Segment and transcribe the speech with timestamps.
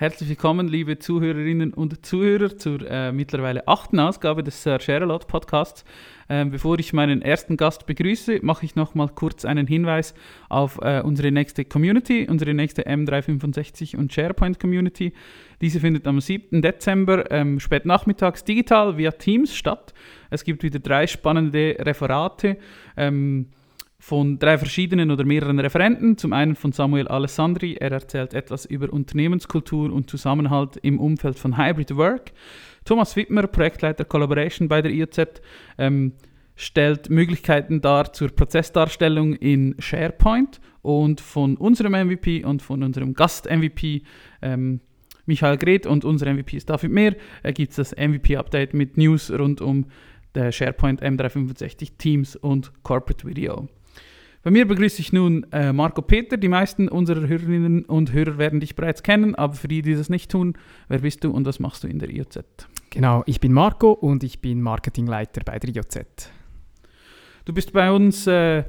[0.00, 5.84] Herzlich willkommen, liebe Zuhörerinnen und Zuhörer, zur äh, mittlerweile achten Ausgabe des Sir Sherlock Podcasts.
[6.30, 10.14] Ähm, bevor ich meinen ersten Gast begrüße, mache ich noch mal kurz einen Hinweis
[10.48, 15.12] auf äh, unsere nächste Community, unsere nächste M365 und SharePoint Community.
[15.60, 16.62] Diese findet am 7.
[16.62, 17.82] Dezember ähm, spät
[18.48, 19.92] digital via Teams statt.
[20.30, 22.56] Es gibt wieder drei spannende Referate.
[22.96, 23.48] Ähm,
[24.00, 26.16] von drei verschiedenen oder mehreren Referenten.
[26.16, 31.58] Zum einen von Samuel Alessandri, er erzählt etwas über Unternehmenskultur und Zusammenhalt im Umfeld von
[31.58, 32.32] Hybrid Work.
[32.86, 35.42] Thomas Wittmer, Projektleiter Collaboration bei der IOZ,
[35.76, 36.14] ähm,
[36.56, 44.02] stellt Möglichkeiten dar zur Prozessdarstellung in SharePoint und von unserem MVP und von unserem Gast-MVP
[44.40, 44.80] ähm,
[45.26, 49.30] Michael Gret und unser MVP ist David Mehr, äh, gibt es das MVP-Update mit News
[49.30, 49.86] rund um
[50.34, 53.68] der SharePoint M365 Teams und Corporate Video.
[54.42, 56.38] Bei mir begrüße ich nun äh, Marco Peter.
[56.38, 60.08] Die meisten unserer Hörerinnen und Hörer werden dich bereits kennen, aber für die, die das
[60.08, 60.54] nicht tun,
[60.88, 62.38] wer bist du und was machst du in der IOZ?
[62.88, 66.30] Genau, ich bin Marco und ich bin Marketingleiter bei der IOZ.
[67.44, 68.64] Du bist bei uns äh,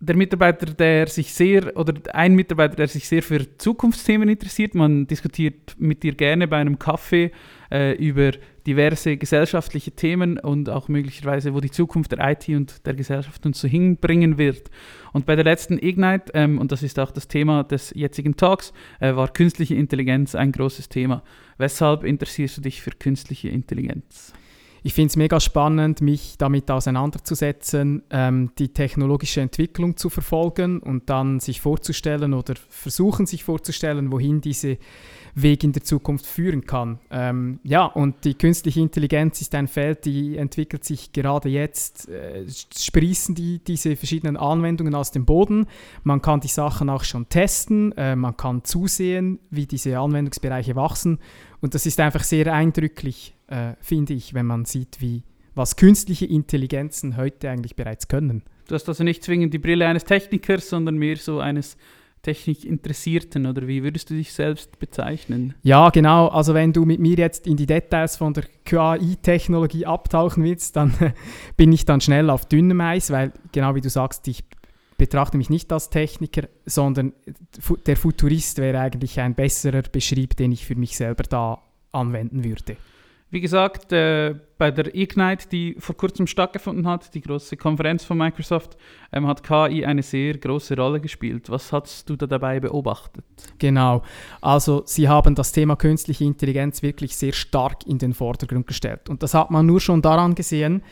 [0.00, 4.74] der Mitarbeiter, der sich sehr, oder ein Mitarbeiter, der sich sehr für Zukunftsthemen interessiert.
[4.74, 7.32] Man diskutiert mit dir gerne bei einem Kaffee
[7.72, 8.30] äh, über
[8.64, 13.60] diverse gesellschaftliche Themen und auch möglicherweise, wo die Zukunft der IT und der Gesellschaft uns
[13.60, 14.70] so hinbringen wird.
[15.12, 18.72] Und bei der letzten Ignite, ähm, und das ist auch das Thema des jetzigen Talks,
[19.00, 21.24] äh, war künstliche Intelligenz ein großes Thema.
[21.56, 24.32] Weshalb interessierst du dich für künstliche Intelligenz?
[24.82, 31.10] Ich finde es mega spannend, mich damit auseinanderzusetzen, ähm, die technologische Entwicklung zu verfolgen und
[31.10, 34.78] dann sich vorzustellen oder versuchen sich vorzustellen, wohin diese
[35.34, 36.98] Weg in der Zukunft führen kann.
[37.10, 42.44] Ähm, ja, und die künstliche Intelligenz ist ein Feld, die entwickelt sich gerade jetzt, äh,
[42.48, 45.66] sprießen die, diese verschiedenen Anwendungen aus dem Boden.
[46.02, 51.18] Man kann die Sachen auch schon testen, äh, man kann zusehen, wie diese Anwendungsbereiche wachsen
[51.60, 55.22] und das ist einfach sehr eindrücklich, äh, finde ich, wenn man sieht, wie,
[55.54, 58.42] was künstliche Intelligenzen heute eigentlich bereits können.
[58.68, 61.76] Du hast also nicht zwingend die Brille eines Technikers, sondern mehr so eines
[62.22, 65.54] Technikinteressierten oder wie würdest du dich selbst bezeichnen?
[65.62, 66.28] Ja, genau.
[66.28, 70.92] Also wenn du mit mir jetzt in die Details von der QAI-Technologie abtauchen willst, dann
[71.56, 74.44] bin ich dann schnell auf dünnem Eis, weil genau wie du sagst, ich
[74.98, 77.14] betrachte mich nicht als Techniker, sondern
[77.86, 82.76] der Futurist wäre eigentlich ein besserer Beschrieb, den ich für mich selber da anwenden würde.
[83.30, 88.16] Wie gesagt, äh, bei der Ignite, die vor kurzem stattgefunden hat, die große Konferenz von
[88.16, 88.78] Microsoft,
[89.12, 91.50] ähm, hat KI eine sehr große Rolle gespielt.
[91.50, 93.24] Was hast du da dabei beobachtet?
[93.58, 94.02] Genau,
[94.40, 99.10] also sie haben das Thema künstliche Intelligenz wirklich sehr stark in den Vordergrund gestellt.
[99.10, 100.82] Und das hat man nur schon daran gesehen,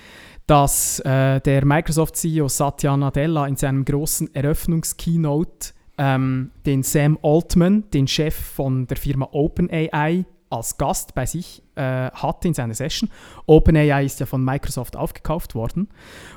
[0.46, 8.06] dass äh, der Microsoft-CEO Satya Nadella in seinem großen Eröffnungskeynote ähm, den Sam Altman, den
[8.06, 13.10] Chef von der Firma OpenAI, als Gast bei sich äh, hatte in seiner Session.
[13.46, 15.88] OpenAI ist ja von Microsoft aufgekauft worden.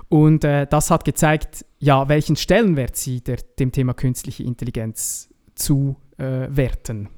[0.08, 7.06] Und äh, das hat gezeigt, ja, welchen Stellenwert sie der, dem Thema künstliche Intelligenz zuwerten.
[7.06, 7.10] Äh,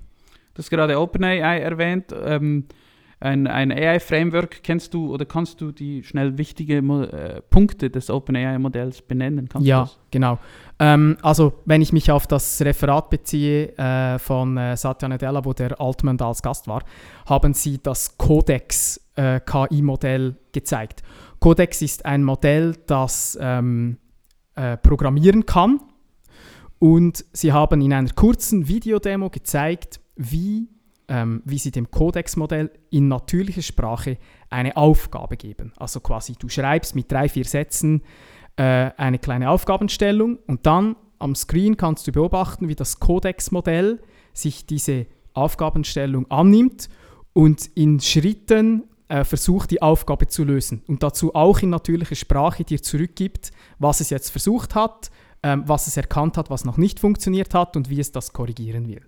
[0.53, 2.13] du hast gerade OpenAI erwähnt.
[2.23, 2.65] Ähm,
[3.21, 9.03] ein, ein AI-Framework, kennst du oder kannst du die schnell wichtigen äh, Punkte des OpenAI-Modells
[9.03, 9.47] benennen?
[9.47, 10.39] Kannst ja, genau.
[10.81, 15.53] Ähm, also wenn ich mich auf das Referat beziehe äh, von äh, Satya Nadella, wo
[15.53, 16.83] der Altman da als Gast war,
[17.27, 19.39] haben sie das Codex äh,
[20.51, 21.03] gezeigt.
[21.39, 23.97] Codex ist ein Modell, das ähm,
[24.55, 25.81] äh, programmieren kann
[26.79, 30.67] und sie haben in einer kurzen Videodemo gezeigt, wie
[31.07, 34.17] ähm, wie sie dem Codex-Modell in natürlicher Sprache
[34.49, 35.73] eine Aufgabe geben.
[35.77, 38.01] Also quasi du schreibst mit drei, vier Sätzen
[38.63, 43.99] eine kleine Aufgabenstellung und dann am Screen kannst du beobachten, wie das Codex-Modell
[44.33, 46.89] sich diese Aufgabenstellung annimmt
[47.33, 52.63] und in Schritten äh, versucht, die Aufgabe zu lösen und dazu auch in natürlicher Sprache
[52.63, 55.11] dir zurückgibt, was es jetzt versucht hat,
[55.43, 58.87] ähm, was es erkannt hat, was noch nicht funktioniert hat und wie es das korrigieren
[58.87, 59.01] will.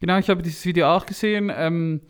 [0.00, 1.50] Genau, ich habe dieses Video auch gesehen.
[1.54, 2.02] Ähm,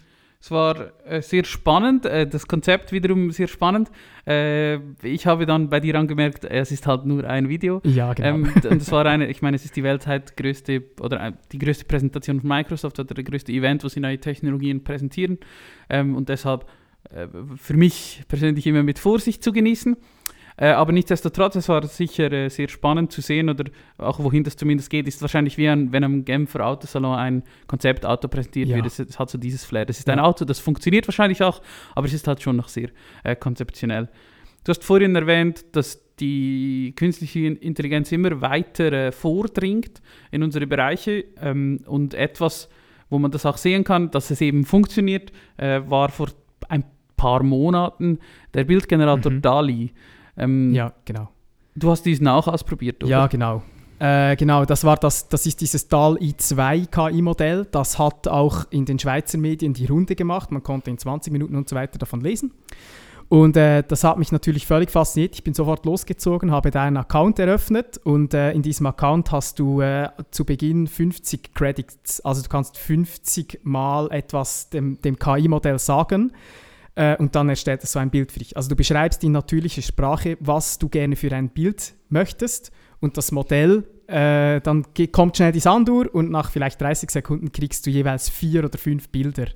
[0.47, 3.91] es war äh, sehr spannend, äh, das Konzept wiederum sehr spannend.
[4.29, 7.81] Äh, ich habe dann bei dir angemerkt, es ist halt nur ein Video.
[7.83, 8.29] Ja, genau.
[8.29, 11.59] Ähm, und es war eine, ich meine, es ist die weltweit größte oder äh, die
[11.59, 15.39] größte Präsentation von Microsoft oder der größte Event, wo sie neue Technologien präsentieren.
[15.91, 16.65] Ähm, und deshalb
[17.11, 17.27] äh,
[17.57, 19.97] für mich persönlich immer mit Vorsicht zu genießen.
[20.59, 23.65] Äh, aber nichtsdestotrotz, es war sicher äh, sehr spannend zu sehen oder
[23.99, 28.29] auch wohin das zumindest geht, ist wahrscheinlich wie ein, wenn am Genfer Autosalon ein Konzeptauto
[28.29, 28.77] präsentiert ja.
[28.77, 28.87] wird.
[28.87, 29.85] Es, es, hat so dieses Flair.
[29.85, 30.15] Das ist ja.
[30.15, 31.61] ein Auto, das funktioniert wahrscheinlich auch,
[31.95, 32.89] aber es ist halt schon noch sehr
[33.23, 34.09] äh, konzeptionell.
[34.65, 40.01] Du hast vorhin erwähnt, dass die künstliche Intelligenz immer weiter äh, vordringt
[40.31, 42.69] in unsere Bereiche ähm, und etwas,
[43.11, 46.29] wo man das auch sehen kann, dass es eben funktioniert, äh, war vor
[46.69, 46.85] ein
[47.17, 48.19] paar Monaten
[48.55, 49.43] der Bildgenerator Mhm.
[49.43, 49.93] DALI.
[50.37, 51.29] Ähm, Ja, genau.
[51.75, 53.11] Du hast diesen auch ausprobiert, oder?
[53.11, 53.63] Ja, genau.
[53.99, 57.67] Äh, genau, das war das, das ist dieses DAL i2 KI-Modell.
[57.71, 60.53] Das hat auch in den Schweizer Medien die Runde gemacht.
[60.53, 62.53] Man konnte in 20 Minuten und so weiter davon lesen.
[63.29, 65.35] Und äh, das hat mich natürlich völlig fasziniert.
[65.35, 69.59] Ich bin sofort losgezogen, habe da einen Account eröffnet und äh, in diesem Account hast
[69.59, 72.21] du äh, zu Beginn 50 Credits.
[72.21, 76.33] Also du kannst 50 Mal etwas dem, dem KI-Modell sagen
[76.97, 78.57] äh, und dann erstellt es so ein Bild für dich.
[78.57, 83.31] Also du beschreibst in natürlicher Sprache, was du gerne für ein Bild möchtest und das
[83.31, 88.29] Modell, äh, dann kommt schnell die Sanduhr und nach vielleicht 30 Sekunden kriegst du jeweils
[88.29, 89.47] vier oder fünf Bilder,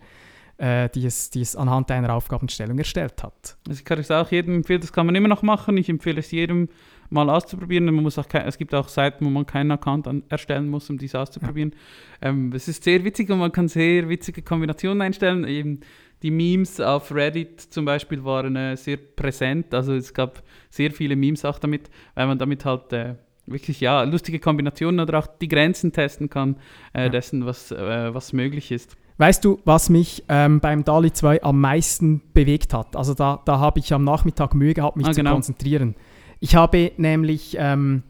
[0.59, 3.57] äh, die, es, die es anhand deiner Aufgabenstellung erstellt hat.
[3.67, 5.77] Also ich kann es auch jedem empfehlen, das kann man immer noch machen.
[5.79, 6.69] Ich empfehle es jedem
[7.09, 7.87] mal auszuprobieren.
[7.87, 10.91] Man muss auch kein, es gibt auch Seiten, wo man keinen Account an, erstellen muss,
[10.91, 11.75] um dies auszuprobieren.
[12.21, 15.45] Ähm, es ist sehr witzig und man kann sehr witzige Kombinationen einstellen.
[15.47, 15.81] Eben
[16.23, 19.73] die Memes auf Reddit zum Beispiel waren äh, sehr präsent.
[19.75, 23.15] Also es gab sehr viele Memes auch damit, weil man damit halt äh,
[23.47, 26.57] wirklich ja lustige Kombinationen oder auch die Grenzen testen kann
[26.93, 27.09] äh, Ja.
[27.09, 28.97] dessen, was, äh, was möglich ist.
[29.19, 32.97] Weißt du, was mich ähm, beim DALI 2 am meisten bewegt hat?
[32.97, 35.33] Also da, da habe ich am Nachmittag Mühe gehabt, mich Ah, zu genau.
[35.35, 35.95] konzentrieren.
[36.39, 38.03] Ich habe nämlich, ähm,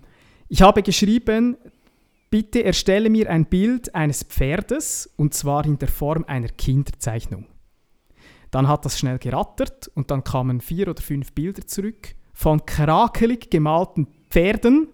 [0.48, 1.56] ich habe geschrieben,
[2.30, 7.46] bitte erstelle mir ein Bild eines Pferdes und zwar in der Form einer Kinderzeichnung.
[8.50, 13.50] Dann hat das schnell gerattert und dann kamen vier oder fünf Bilder zurück von krakelig
[13.50, 14.88] gemalten Pferden.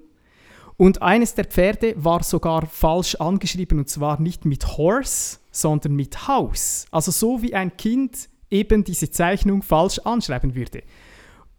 [0.77, 6.29] Und eines der Pferde war sogar falsch angeschrieben und zwar nicht mit Horse, sondern mit
[6.29, 6.87] Haus.
[6.91, 10.83] Also so wie ein Kind eben diese Zeichnung falsch anschreiben würde.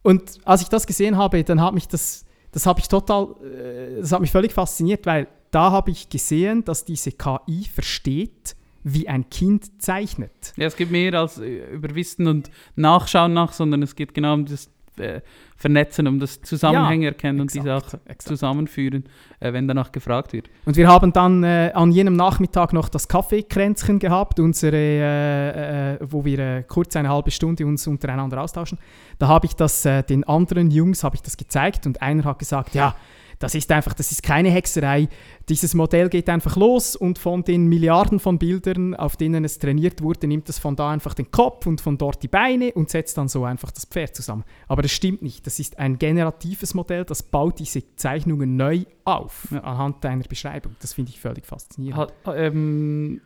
[0.04, 4.02] Und als ich das gesehen habe, dann hat mich das, das habe ich total, äh,
[4.02, 8.56] das hat mich völlig fasziniert, weil da habe ich gesehen, dass diese KI versteht,
[8.94, 10.54] wie ein Kind zeichnet.
[10.56, 14.34] Ja, es geht mehr als äh, über Wissen und Nachschauen nach, sondern es geht genau
[14.34, 15.22] um das äh,
[15.58, 18.28] Vernetzen, um das Zusammenhänge erkennen und diese auch Exakt, exakt.
[18.28, 19.06] zusammenführen,
[19.40, 20.50] äh, wenn danach gefragt wird.
[20.66, 26.24] Und wir haben dann äh, an jenem Nachmittag noch das Kaffeekränzchen gehabt, unsere, äh, wo
[26.24, 28.78] wir kurz eine halbe Stunde uns untereinander austauschen.
[29.20, 32.76] Da habe ich das den anderen Jungs habe ich das gezeigt und einer hat gesagt,
[32.76, 32.96] ja,
[33.40, 35.08] das ist einfach, das ist keine Hexerei.
[35.50, 40.02] Dieses Modell geht einfach los und von den Milliarden von Bildern, auf denen es trainiert
[40.02, 43.18] wurde, nimmt es von da einfach den Kopf und von dort die Beine und setzt
[43.18, 44.44] dann so einfach das Pferd zusammen.
[44.68, 45.46] Aber das stimmt nicht.
[45.46, 49.60] Das ist ein generatives Modell, das baut diese Zeichnungen neu auf Ja.
[49.62, 50.76] anhand deiner Beschreibung.
[50.82, 51.98] Das finde ich völlig faszinierend.
[52.26, 53.22] Hat, ähm,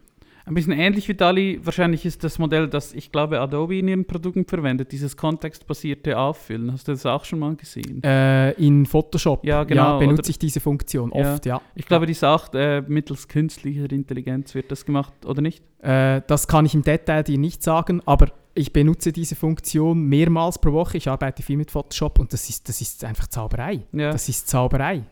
[0.51, 4.05] ein bisschen ähnlich wie DALI, wahrscheinlich ist das Modell, das ich glaube Adobe in ihren
[4.05, 6.71] Produkten verwendet, dieses kontextbasierte Auffüllen.
[6.73, 8.03] Hast du das auch schon mal gesehen?
[8.03, 11.33] Äh, in Photoshop Ja, genau, benutze oder- ich diese Funktion Ja.
[11.33, 11.61] oft, ja.
[11.75, 15.63] Ich glaube, die sagt, äh, mittels künstlicher Intelligenz wird das gemacht, oder nicht?
[15.81, 20.59] Äh, das kann ich im Detail dir nicht sagen, aber ich benutze diese Funktion mehrmals
[20.59, 20.97] pro Woche.
[20.97, 23.79] Ich arbeite viel mit Photoshop und das ist, das ist einfach Zauberei.
[23.93, 24.11] Ja.
[24.11, 25.03] Das ist Zauberei.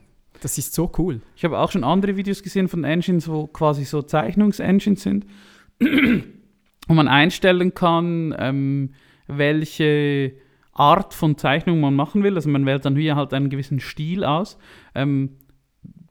[0.41, 1.21] Das ist so cool.
[1.35, 5.25] Ich habe auch schon andere Videos gesehen von Engines, wo quasi so Zeichnungsengines sind,
[5.79, 8.93] wo man einstellen kann, ähm,
[9.27, 10.33] welche
[10.73, 12.35] Art von Zeichnung man machen will.
[12.35, 14.57] Also man wählt dann hier halt einen gewissen Stil aus.
[14.95, 15.37] Ähm,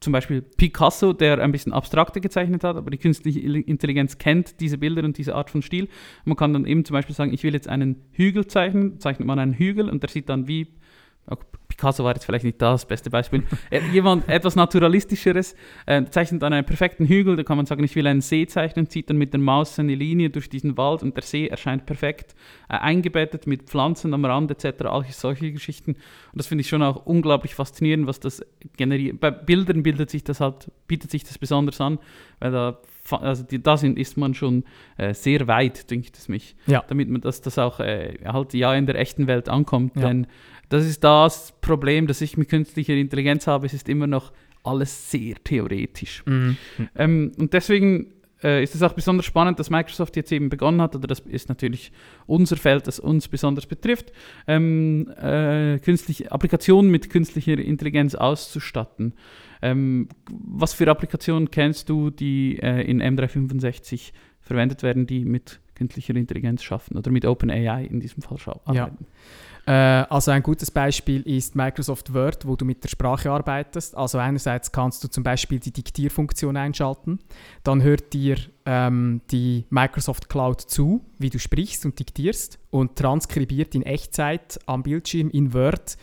[0.01, 4.79] zum Beispiel Picasso, der ein bisschen abstrakter gezeichnet hat, aber die künstliche Intelligenz kennt diese
[4.79, 5.89] Bilder und diese Art von Stil.
[6.25, 9.39] Man kann dann eben zum Beispiel sagen, ich will jetzt einen Hügel zeichnen, zeichnet man
[9.39, 10.69] einen Hügel und der sieht dann wie
[11.29, 13.45] auch Picasso war jetzt vielleicht nicht das beste Beispiel.
[13.71, 15.55] Äh, Jemand etwas Naturalistischeres
[15.87, 18.89] äh, zeichnet dann einen perfekten Hügel, da kann man sagen, ich will einen See zeichnen,
[18.89, 22.35] zieht dann mit der Maus eine Linie durch diesen Wald und der See erscheint perfekt
[22.69, 25.93] äh, eingebettet mit Pflanzen am Rand etc., all solche Geschichten.
[25.93, 26.01] Und
[26.35, 28.43] das finde ich schon auch unglaublich faszinierend, was das
[28.77, 29.21] generiert.
[29.21, 31.99] Bei Bildern bildet sich das halt, bietet sich das besonders an,
[32.41, 32.79] weil da,
[33.11, 34.65] also die, da sind, ist man schon
[34.97, 36.83] äh, sehr weit, denkt es mich, Ja.
[36.89, 39.97] damit man das, das auch äh, halt ja in der echten Welt ankommt.
[39.97, 40.09] Ja.
[40.09, 40.27] Denn
[40.69, 43.67] das ist das Problem, das ich mit künstlicher Intelligenz habe.
[43.67, 44.33] Es ist immer noch
[44.65, 46.23] alles sehr theoretisch.
[46.97, 48.13] Ähm, und deswegen
[48.45, 51.49] äh, ist es auch besonders spannend, dass Microsoft jetzt eben begonnen hat, oder das ist
[51.49, 51.91] natürlich
[52.27, 54.13] unser Feld, das uns besonders betrifft,
[54.47, 59.15] ähm, äh, künstliche Applikationen mit künstlicher Intelligenz auszustatten.
[59.63, 66.15] Ähm, was für Applikationen kennst du, die äh, in M365 verwendet werden, die mit künstlicher
[66.15, 68.91] Intelligenz schaffen oder mit OpenAI in diesem Fall scha- Ja.
[69.69, 73.95] Äh, also ein gutes Beispiel ist Microsoft Word, wo du mit der Sprache arbeitest.
[73.95, 77.19] Also einerseits kannst du zum Beispiel die Diktierfunktion einschalten.
[77.65, 83.75] Dann hört dir ähm, die Microsoft Cloud zu, wie du sprichst und diktierst und transkribiert
[83.75, 85.99] in Echtzeit am Bildschirm in Word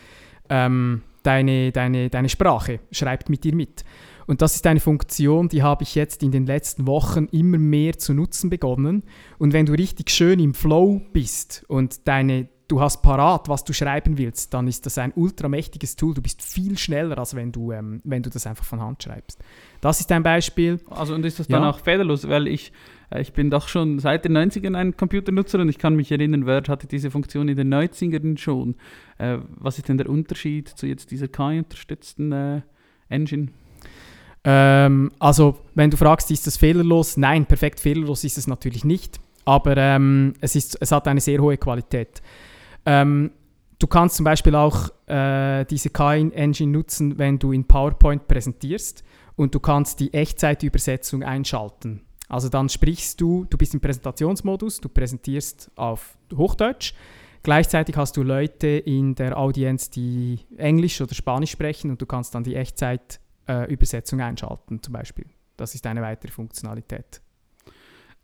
[0.48, 3.84] ähm, deine, deine, deine Sprache, schreibt mit dir mit.
[4.28, 7.98] Und das ist eine Funktion, die habe ich jetzt in den letzten Wochen immer mehr
[7.98, 9.04] zu nutzen begonnen.
[9.40, 13.74] Und wenn du richtig schön im Flow bist und deine, du hast parat, was du
[13.74, 16.14] schreiben willst, dann ist das ein ultramächtiges Tool.
[16.14, 19.40] Du bist viel schneller, als wenn du, ähm, wenn du das einfach von Hand schreibst.
[19.82, 20.80] Das ist ein Beispiel.
[20.90, 21.70] Also und ist das dann Ja.
[21.70, 22.72] auch fehlerlos, weil ich,
[23.12, 26.46] äh, ich bin doch schon seit den 90ern ein Computernutzer und ich kann mich erinnern,
[26.48, 28.76] Word hatte diese Funktion in den 90ern schon.
[29.20, 32.62] Äh, was ist denn der Unterschied zu jetzt dieser KI-unterstützten äh,
[33.10, 33.50] Engine?
[34.44, 37.18] Ähm, also, wenn du fragst, ist das fehlerlos?
[37.18, 39.20] Nein, perfekt fehlerlos ist es natürlich nicht.
[39.44, 42.22] Aber ähm, es, ist, es hat eine sehr hohe Qualität.
[42.86, 43.32] Ähm,
[43.80, 49.04] du kannst zum Beispiel auch äh, diese KI-Engine nutzen, wenn du in PowerPoint präsentierst
[49.36, 52.02] und du kannst die Echtzeitübersetzung einschalten.
[52.28, 56.94] Also dann sprichst du, du bist im Präsentationsmodus, du präsentierst auf Hochdeutsch.
[57.44, 62.34] Gleichzeitig hast du Leute in der Audienz, die Englisch oder Spanisch sprechen und du kannst
[62.34, 65.28] dann die Echtzeitübersetzung einschalten zum Beispiel.
[65.56, 67.22] Das ist eine weitere Funktionalität.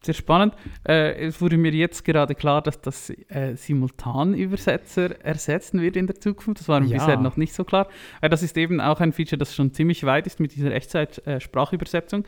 [0.03, 0.55] Sehr spannend.
[0.87, 6.19] Äh, es wurde mir jetzt gerade klar, dass das äh, Simultanübersetzer ersetzen wird in der
[6.19, 6.59] Zukunft.
[6.61, 6.97] Das war mir Ja.
[6.97, 7.87] bisher noch nicht so klar.
[8.21, 12.25] Äh, das ist eben auch ein Feature, das schon ziemlich weit ist mit dieser Echtzeit-Sprachübersetzung.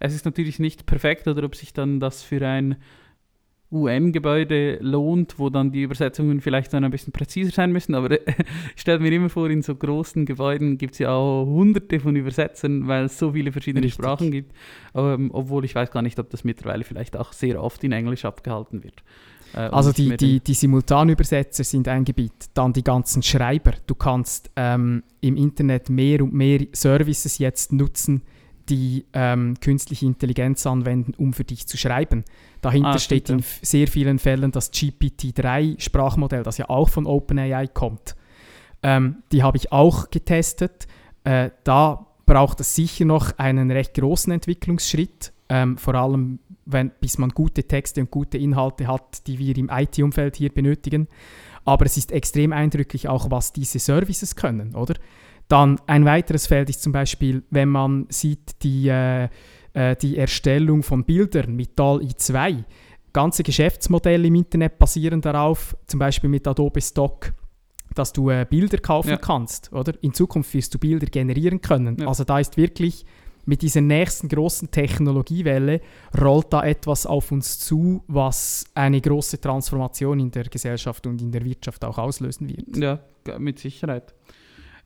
[0.00, 2.76] es ist natürlich nicht perfekt oder ob sich dann das für ein
[3.74, 7.94] UN-Gebäude lohnt, wo dann die Übersetzungen vielleicht dann ein bisschen präziser sein müssen.
[7.94, 8.20] Aber ich
[8.76, 12.86] stelle mir immer vor, in so großen Gebäuden gibt es ja auch hunderte von Übersetzern,
[12.86, 14.02] weil es so viele verschiedene Richtig.
[14.02, 14.52] Sprachen gibt.
[14.94, 18.24] Ähm, obwohl ich weiß gar nicht, ob das mittlerweile vielleicht auch sehr oft in Englisch
[18.24, 19.02] abgehalten wird.
[19.54, 22.32] Äh, Also die, die, die Simultanübersetzer sind ein Gebiet.
[22.54, 23.72] Dann die ganzen Schreiber.
[23.86, 28.22] Du kannst ähm, im Internet mehr und mehr Services jetzt nutzen,
[28.68, 32.24] die ähm, künstliche Intelligenz anwenden, um für dich zu schreiben.
[32.60, 38.16] Dahinter Ah, steht in sehr vielen Fällen das GPT-3-Sprachmodell, das ja auch von OpenAI kommt.
[38.82, 40.86] Ähm, die habe ich auch getestet.
[41.24, 47.18] Äh, da braucht es sicher noch einen recht großen Entwicklungsschritt, ähm, vor allem wenn, bis
[47.18, 51.08] man gute Texte und gute Inhalte hat, die wir im IT-Umfeld hier benötigen.
[51.64, 54.94] Aber es ist extrem eindrücklich auch, was diese Services können, oder?
[55.48, 59.28] Dann ein weiteres Feld ist zum Beispiel, wenn man sieht, die, äh,
[59.74, 62.64] äh, die Erstellung von Bildern mit DAL-I 2.
[63.12, 67.32] Ganze Geschäftsmodelle im Internet basieren darauf, zum Beispiel mit Adobe Stock,
[67.94, 69.16] dass du äh, Bilder kaufen Ja.
[69.18, 69.92] kannst, oder?
[70.02, 71.96] In Zukunft wirst du Bilder generieren können.
[72.00, 72.08] Ja.
[72.08, 73.04] Also da ist wirklich
[73.46, 75.80] mit dieser nächsten großen Technologiewelle
[76.18, 81.30] rollt da etwas auf uns zu, was eine große Transformation in der Gesellschaft und in
[81.30, 82.76] der Wirtschaft auch auslösen wird.
[82.76, 83.00] Ja,
[83.38, 84.14] mit Sicherheit.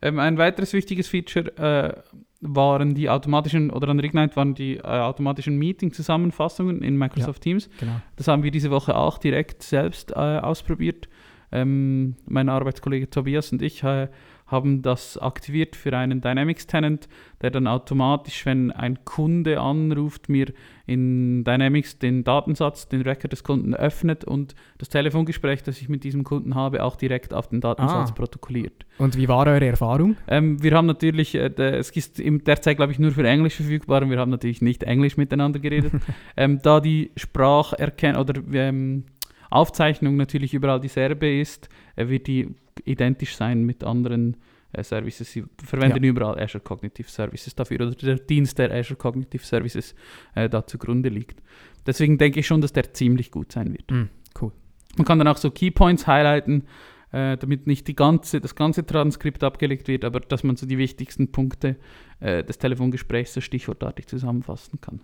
[0.00, 2.02] Ähm, ein weiteres wichtiges Feature äh,
[2.40, 7.69] waren die automatischen, oder an Ignite waren die äh, automatischen Meeting-Zusammenfassungen in Microsoft Teams.
[7.81, 8.00] Genau.
[8.17, 11.09] Das haben wir diese Woche auch direkt selbst äh, ausprobiert.
[11.50, 14.09] Ähm, mein Arbeitskollege Tobias und ich äh,
[14.49, 17.09] haben das aktiviert für einen Dynamics Tenant,
[17.43, 20.52] der dann automatisch, wenn ein Kunde anruft, mir
[20.87, 26.02] in Dynamics den Datensatz, den Record des Kunden öffnet und das Telefongespräch, das ich mit
[26.02, 28.14] diesem Kunden habe, auch direkt auf den Datensatz Ah.
[28.14, 28.87] protokolliert.
[28.97, 30.17] Und wie war eure Erfahrung?
[30.26, 34.11] Ähm, wir haben natürlich, äh, es ist derzeit glaube ich nur für Englisch verfügbar und
[34.11, 35.93] wir haben natürlich nicht Englisch miteinander geredet.
[36.37, 39.05] ähm, da die Spracherkennung oder ähm,
[39.50, 42.49] Aufzeichnung natürlich überall dieselbe ist, äh, wird die
[42.87, 44.37] identisch sein mit anderen
[44.73, 45.32] äh, Services.
[45.32, 49.94] Sie verwenden überall Azure Cognitive Services dafür oder der Dienst der Azure Cognitive Services
[50.35, 51.42] äh, da zugrunde liegt.
[51.87, 53.90] Deswegen denke ich schon, dass der ziemlich gut sein wird.
[53.90, 54.52] Mm, cool.
[54.97, 56.64] Man kann dann auch so Keypoints highlighten,
[57.12, 60.76] äh, damit nicht die ganze, das ganze Transkript abgelegt wird, aber dass man so die
[60.76, 61.76] wichtigsten Punkte
[62.20, 65.00] äh, des Telefongesprächs so stichwortartig zusammenfassen kann.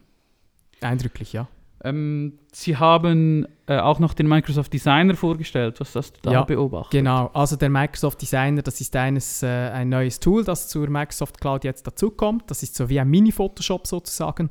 [0.80, 1.48] Eindrücklich, ja.
[1.82, 5.80] Ähm, Sie haben äh, auch noch den Microsoft Designer vorgestellt.
[5.80, 6.92] Was hast du da Ja, beobachtet?
[6.92, 11.40] Genau, also der Microsoft Designer, das ist eines, äh, ein neues Tool, das zur Microsoft
[11.40, 12.44] Cloud jetzt dazukommt.
[12.50, 14.50] Das ist so wie ein Mini-Photoshop sozusagen.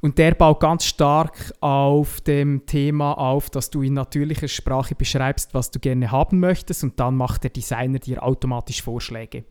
[0.00, 5.54] Und der baut ganz stark auf dem Thema auf, dass du in natürlicher Sprache beschreibst,
[5.54, 9.44] was du gerne haben möchtest und dann macht der Designer dir automatisch Vorschläge.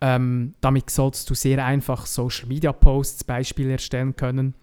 [0.00, 4.54] Ähm, damit sollst du sehr einfach Social Media Posts, Beispiele erstellen können.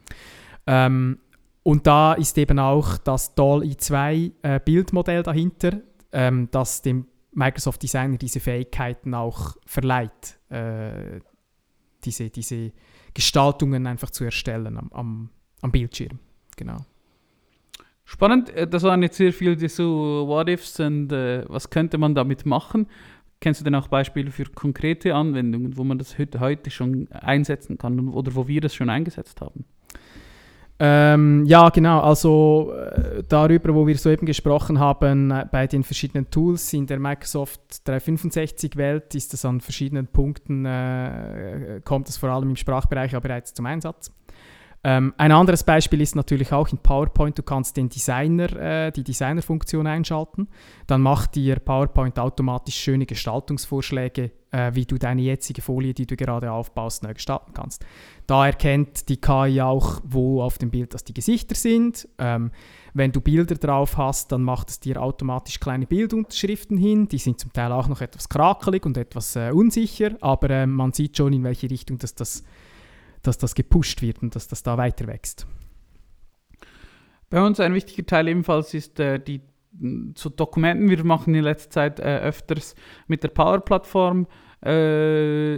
[0.65, 1.19] Ähm,
[1.67, 5.81] und da ist eben auch das DALL-E 2 äh, Bildmodell dahinter,
[6.13, 11.19] ähm, das dem Microsoft Designer diese Fähigkeiten auch verleiht, äh,
[12.05, 12.71] diese, diese
[13.13, 15.29] Gestaltungen einfach zu erstellen am, am,
[15.62, 16.19] am Bildschirm.
[16.55, 16.77] Genau.
[18.05, 22.45] Spannend, äh, das waren jetzt sehr viele so What-Ifs und äh, was könnte man damit
[22.45, 22.88] machen?
[23.41, 28.07] Kennst du denn auch Beispiele für konkrete Anwendungen, wo man das heute, schon einsetzen kann
[28.07, 29.65] oder wo wir das schon eingesetzt haben?
[30.79, 32.01] Ähm, ja, genau.
[32.01, 37.00] Also äh, darüber, wo wir soeben gesprochen haben, äh, bei den verschiedenen Tools in der
[37.00, 43.19] Microsoft 365-Welt ist es an verschiedenen Punkten, äh, kommt es vor allem im Sprachbereich ja
[43.19, 44.12] bereits zum Einsatz.
[44.84, 49.03] Ähm, ein anderes Beispiel ist natürlich auch in PowerPoint, du kannst den Designer, äh, die
[49.03, 50.48] Designer-Funktion einschalten.
[50.86, 56.15] Dann macht dir PowerPoint automatisch schöne Gestaltungsvorschläge, äh, wie du deine jetzige Folie, die du
[56.15, 57.85] gerade aufbaust, neu gestalten kannst.
[58.25, 62.07] Da erkennt die KI auch, wo auf dem Bild das die Gesichter sind.
[62.17, 62.51] Ähm,
[62.93, 67.07] wenn du Bilder drauf hast, dann macht es dir automatisch kleine Bildunterschriften hin.
[67.07, 70.93] Die sind zum Teil auch noch etwas krakelig und etwas äh, unsicher, aber äh, man
[70.93, 72.43] sieht schon, in welche Richtung das, das
[73.27, 75.45] dass das gepusht wird und dass das da weiter wächst.
[77.29, 79.41] Bei uns ein wichtiger Teil ebenfalls ist äh, die
[80.15, 80.89] zu Dokumenten.
[80.89, 82.75] Wir machen in letzter Zeit äh, öfters
[83.07, 84.27] mit der Power-Plattform
[84.65, 85.57] äh,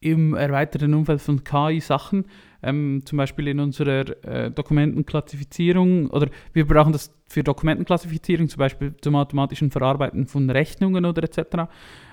[0.00, 2.26] im erweiterten Umfeld von KI Sachen.
[2.62, 8.94] Ähm, zum Beispiel in unserer äh, Dokumentenklassifizierung oder wir brauchen das für Dokumentenklassifizierung, zum Beispiel
[9.00, 11.68] zum automatischen Verarbeiten von Rechnungen oder etc.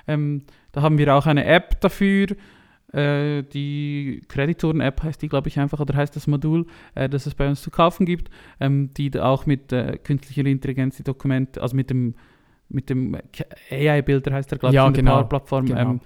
[0.08, 2.28] Ähm, da haben wir auch eine App dafür
[2.94, 6.66] äh, die Kreditoren-App heißt die, glaube ich, einfach, oder heißt das Modul,
[6.96, 8.30] äh, das es bei uns zu kaufen gibt,
[8.60, 12.16] ähm, die auch mit äh, künstlicher Intelligenz die Dokumente, also mit dem,
[12.70, 13.18] mit dem
[13.72, 15.82] AI-Bilder heißt der, glaube ja, ich, in genau, der Power-Plattform, genau.
[15.82, 16.02] ähm,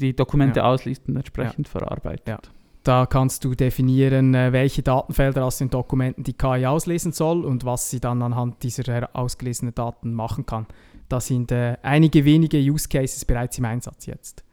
[0.00, 0.66] die Dokumente ja.
[0.66, 1.70] ausliest und entsprechend ja.
[1.70, 2.28] verarbeitet.
[2.28, 2.38] Ja.
[2.84, 7.64] Da kannst du definieren, äh, welche Datenfelder aus den Dokumenten die KI auslesen soll und
[7.64, 10.66] was sie dann anhand dieser ausgelesenen Daten machen kann.
[11.08, 14.44] Da sind äh, einige wenige Use Cases bereits im Einsatz jetzt.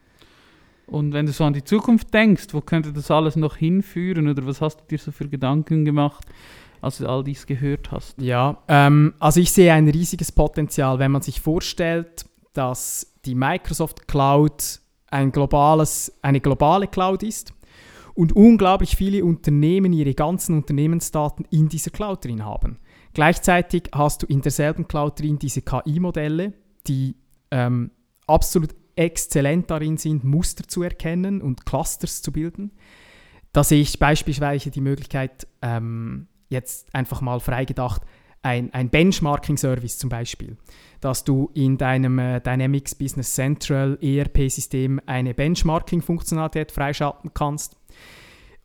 [0.88, 4.46] Und wenn du so an die Zukunft denkst, wo könnte das alles noch hinführen oder
[4.46, 6.26] was hast du dir so für Gedanken gemacht,
[6.82, 8.22] als du all dies gehört hast?
[8.22, 14.08] Ja, ähm, also ich sehe ein riesiges Potenzial, wenn man sich vorstellt, dass die Microsoft
[14.08, 17.54] Cloud ein globales, eine globale Cloud ist
[18.14, 22.80] und unglaublich viele Unternehmen ihre ganzen Unternehmensdaten in dieser Cloud drin haben.
[23.14, 26.54] Gleichzeitig hast du in derselben Cloud drin diese KI-Modelle,
[26.88, 27.16] die
[27.52, 27.92] ähm,
[28.28, 32.72] absolut exzellent darin sind, Muster zu erkennen und Clusters zu bilden.
[33.54, 38.02] Da sehe ich beispielsweise die Möglichkeit, ähm, jetzt einfach mal freigedacht,
[38.42, 40.58] ein, ein Benchmarking-Service zum Beispiel,
[41.02, 47.76] dass du in deinem äh, Dynamics Business Central ERP-System eine Benchmarking-Funktionalität freischalten kannst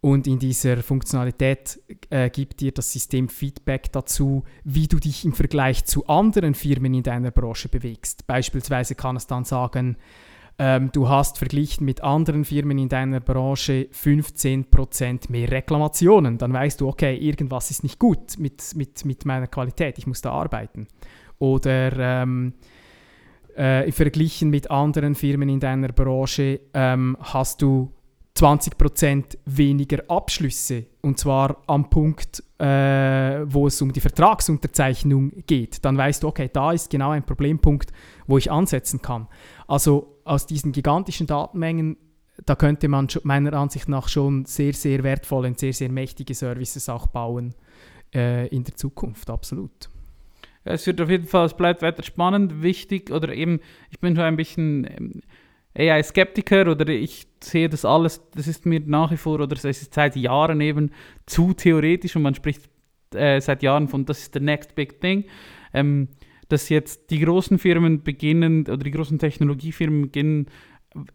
[0.02, 1.78] und in dieser Funktionalität
[2.09, 6.94] äh, gibt dir das System Feedback dazu, wie du dich im Vergleich zu anderen Firmen
[6.94, 8.26] in deiner Branche bewegst.
[8.26, 9.98] Beispielsweise kann es dann sagen,
[10.62, 16.37] ähm, du hast verglichen mit anderen Firmen in deiner Branche 15% mehr Reklamationen.
[16.37, 20.20] Dann weißt du, okay, irgendwas ist nicht gut mit, mit, mit meiner Qualität, ich muss
[20.20, 20.87] da arbeiten.
[21.38, 22.53] Oder ähm,
[23.57, 27.90] äh, verglichen mit anderen Firmen in deiner Branche ähm, hast du
[28.40, 30.87] 20% weniger Abschlüsse.
[31.03, 32.64] Und zwar am Punkt, äh,
[33.44, 35.85] wo es um die Vertragsunterzeichnung geht.
[35.85, 37.92] Dann weißt du, okay, da ist genau ein Problempunkt,
[38.26, 39.29] wo ich ansetzen kann.
[39.68, 41.98] Also aus diesen gigantischen Datenmengen,
[42.46, 46.88] da könnte man meiner Ansicht nach schon sehr, sehr wertvolle und sehr, sehr mächtige Services
[46.88, 47.55] auch bauen
[48.14, 49.90] äh, in der Zukunft, absolut.
[50.64, 54.24] es wird auf jeden Fall, es bleibt weiter spannend, wichtig oder eben, ich bin schon
[54.24, 55.20] ein bisschen ähm,
[55.76, 59.94] AI-Skeptiker oder ich sehe das alles, das ist mir nach wie vor oder es ist
[59.94, 60.90] seit Jahren eben
[61.26, 62.68] zu theoretisch und man spricht
[63.14, 65.24] äh, seit Jahren von, das ist the next big thing.
[65.72, 66.09] Ähm,
[66.48, 70.46] dass jetzt die großen Firmen beginnen oder die großen Technologiefirmen beginnen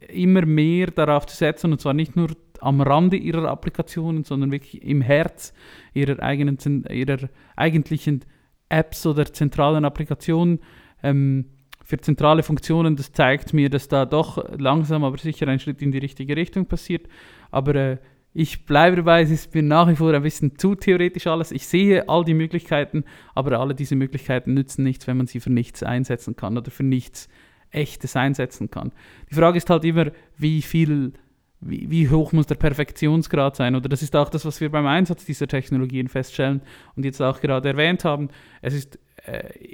[0.08, 2.30] immer mehr darauf zu setzen und zwar nicht nur
[2.62, 5.54] am Rande ihrer Applikationen, sondern wirklich im Herz
[5.94, 6.58] ihrer eigenen,
[6.90, 8.24] ihrer eigentlichen
[8.70, 10.60] Apps oder zentralen Applikationen.
[11.04, 11.46] Ähm,
[11.86, 15.92] für zentrale Funktionen, das zeigt mir, dass da doch langsam, aber sicher ein Schritt in
[15.92, 17.08] die richtige Richtung passiert.
[17.52, 17.98] Aber äh,
[18.34, 21.52] ich bleibe dabei, es ist mir nach wie vor ein bisschen zu theoretisch alles.
[21.52, 25.52] Ich sehe all die Möglichkeiten, aber alle diese Möglichkeiten nützen nichts, wenn man sie für
[25.52, 27.30] nichts einsetzen kann oder für nichts
[27.70, 28.92] Echtes einsetzen kann.
[29.30, 31.14] Die Frage ist halt immer, wie viel,
[31.62, 33.76] wie, wie hoch muss der Perfektionsgrad sein?
[33.76, 36.62] Oder das ist auch das, was wir beim Einsatz dieser Technologien feststellen
[36.96, 38.30] und jetzt auch gerade erwähnt haben.
[38.62, 38.98] Es ist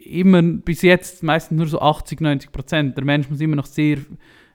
[0.05, 2.97] immer bis jetzt meistens nur so 80, 90 Prozent.
[2.97, 3.97] Der Mensch muss immer noch sehr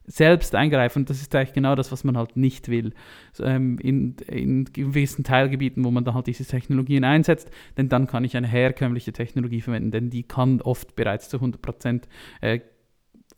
[0.06, 1.00] selbst eingreifen.
[1.00, 2.92] Und das ist eigentlich genau das, was man halt nicht will.
[3.40, 8.24] Ähm, in, in gewissen Teilgebieten, wo man dann halt diese Technologien einsetzt, denn dann kann
[8.24, 12.08] ich eine herkömmliche Technologie verwenden, denn die kann oft bereits zu 100 Prozent
[12.40, 12.60] äh,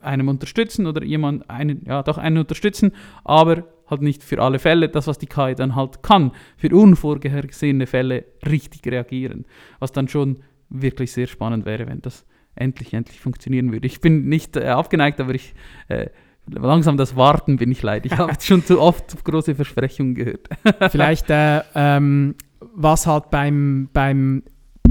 [0.00, 2.92] einem unterstützen oder jemand einen, ja doch einen unterstützen,
[3.24, 7.86] aber halt nicht für alle Fälle, das was die KI dann halt kann, für unvorhergesehene
[7.86, 9.46] Fälle richtig reagieren,
[9.80, 13.86] was dann schon wirklich sehr spannend wäre, wenn das endlich, endlich funktionieren würde.
[13.86, 15.54] Ich bin nicht äh, abgeneigt, aber ich
[15.88, 16.08] äh,
[16.46, 18.06] langsam das Warten bin ich leid.
[18.06, 20.48] Ich habe schon zu oft große Versprechungen gehört.
[20.90, 24.42] Vielleicht äh, ähm, was halt beim, beim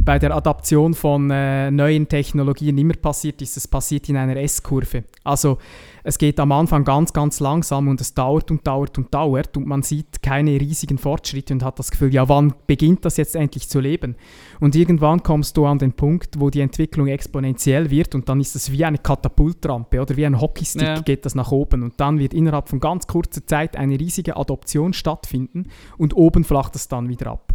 [0.08, 5.04] bei der Adaption von äh, neuen Technologien immer passiert ist, es passiert in einer S-Kurve.
[5.26, 5.58] Also
[6.06, 9.68] es geht am Anfang ganz, ganz langsam und es dauert und dauert und dauert und
[9.68, 13.68] man sieht keine riesigen Fortschritte und hat das Gefühl, ja, wann beginnt das jetzt endlich
[13.68, 14.16] zu leben?
[14.62, 18.56] Und irgendwann kommst du an den Punkt, wo die Entwicklung exponentiell wird und dann ist
[18.56, 21.02] es wie eine Katapultrampe oder wie ein Hockeystick ja.
[21.02, 24.94] geht das nach oben und dann wird innerhalb von ganz kurzer Zeit eine riesige Adoption
[24.94, 25.68] stattfinden
[25.98, 27.54] und oben flacht es dann wieder ab.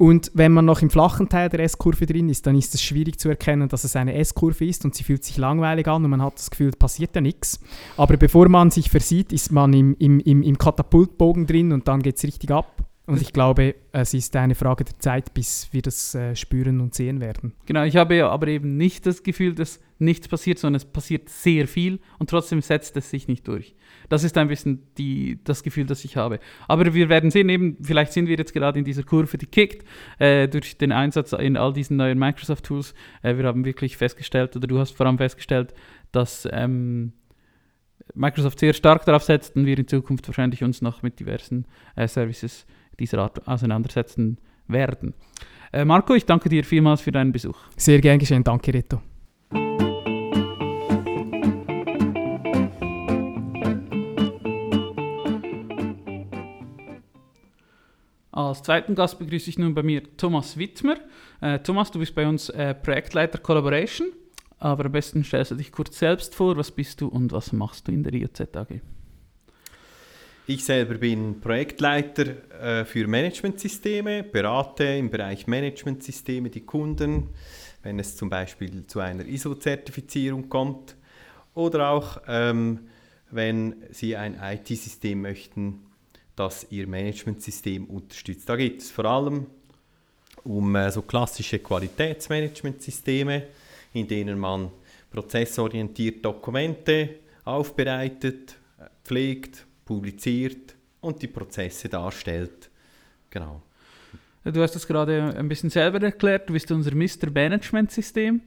[0.00, 3.18] Und wenn man noch im flachen Teil der S-Kurve drin ist, dann ist es schwierig
[3.18, 6.22] zu erkennen, dass es eine S-Kurve ist und sie fühlt sich langweilig an und man
[6.22, 7.60] hat das Gefühl, passiert ja nichts.
[7.98, 12.00] Aber bevor man sich versieht, ist man im, im, im, im Katapultbogen drin und dann
[12.00, 12.82] geht es richtig ab.
[13.04, 16.94] Und ich glaube, es ist eine Frage der Zeit, bis wir das äh, spüren und
[16.94, 17.52] sehen werden.
[17.66, 21.66] Genau, ich habe aber eben nicht das Gefühl, dass nichts passiert, sondern es passiert sehr
[21.68, 23.74] viel und trotzdem setzt es sich nicht durch.
[24.08, 26.40] Das ist ein bisschen die, das Gefühl, das ich habe.
[26.68, 29.86] Aber wir werden sehen, eben, vielleicht sind wir jetzt gerade in dieser Kurve gekickt
[30.18, 32.94] äh, durch den Einsatz in all diesen neuen Microsoft-Tools.
[33.22, 35.74] Äh, wir haben wirklich festgestellt, oder du hast vor allem festgestellt,
[36.12, 37.12] dass ähm,
[38.14, 42.08] Microsoft sehr stark darauf setzt und wir in Zukunft wahrscheinlich uns noch mit diversen äh,
[42.08, 42.66] Services
[42.98, 45.14] dieser Art auseinandersetzen werden.
[45.72, 47.58] Äh, Marco, ich danke dir vielmals für deinen Besuch.
[47.76, 49.00] Sehr gern geschehen, danke Reto.
[58.48, 60.96] Als zweiten Gast begrüße ich nun bei mir Thomas Wittmer.
[61.42, 64.08] Äh, Thomas, du bist bei uns äh, Projektleiter Collaboration,
[64.58, 66.56] aber am besten stellst du dich kurz selbst vor.
[66.56, 68.80] Was bist du und was machst du in der IOZ AG?
[70.46, 77.28] Ich selber bin Projektleiter äh, für Managementsysteme, berate im Bereich Managementsysteme die Kunden,
[77.82, 80.96] wenn es zum Beispiel zu einer ISO-Zertifizierung kommt
[81.54, 82.88] oder auch ähm,
[83.30, 85.89] wenn sie ein IT-System möchten,
[86.40, 88.48] das ihr Managementsystem unterstützt.
[88.48, 89.46] Da geht es vor allem
[90.42, 93.42] um äh, so klassische Qualitätsmanagementsysteme,
[93.92, 94.70] in denen man
[95.10, 102.70] prozessorientiert Dokumente aufbereitet, äh, pflegt, publiziert und die Prozesse darstellt.
[103.28, 103.60] Genau.
[104.42, 106.48] Du hast das gerade ein bisschen selber erklärt.
[106.48, 107.30] Du bist unser Mr.
[107.34, 108.40] Management System.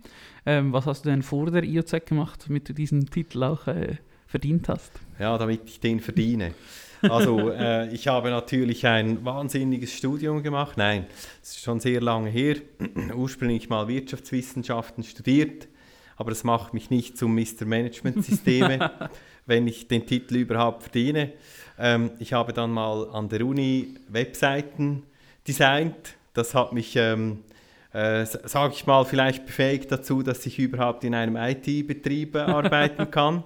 [0.48, 3.98] Ähm, was hast du denn vor der IOZ gemacht, damit du diesen Titel auch äh,
[4.26, 4.92] verdient hast?
[5.20, 6.56] Ja, damit ich den verdiene.
[7.04, 10.78] Also äh, ich habe natürlich ein wahnsinniges Studium gemacht.
[10.78, 11.06] Nein,
[11.42, 12.56] es ist schon sehr lange her.
[13.16, 15.68] Ursprünglich mal Wirtschaftswissenschaften studiert,
[16.16, 17.66] aber das macht mich nicht zum Mr.
[17.66, 18.92] Management Systeme.
[19.46, 21.34] wenn ich den Titel überhaupt verdiene.
[21.78, 25.04] Ähm, ich habe dann mal an der Uni Webseiten
[25.48, 26.16] designt.
[26.34, 27.44] Das hat mich, ähm,
[27.92, 33.44] äh, sage ich mal, vielleicht befähigt dazu, dass ich überhaupt in einem IT-Betrieb arbeiten kann.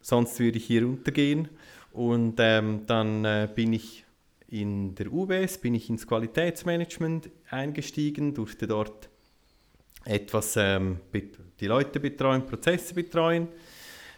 [0.00, 1.48] Sonst würde ich hier untergehen.
[1.96, 4.04] Und ähm, dann äh, bin ich
[4.48, 9.08] in der UBS, bin ich ins Qualitätsmanagement eingestiegen, durfte dort
[10.04, 11.00] etwas ähm,
[11.58, 13.48] die Leute betreuen, Prozesse betreuen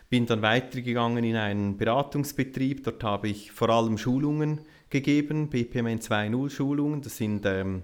[0.09, 2.85] bin dann weitergegangen in einen Beratungsbetrieb.
[2.85, 7.03] Dort habe ich vor allem Schulungen gegeben, BPMN 2.0 Schulungen.
[7.03, 7.83] Das, sind, ähm,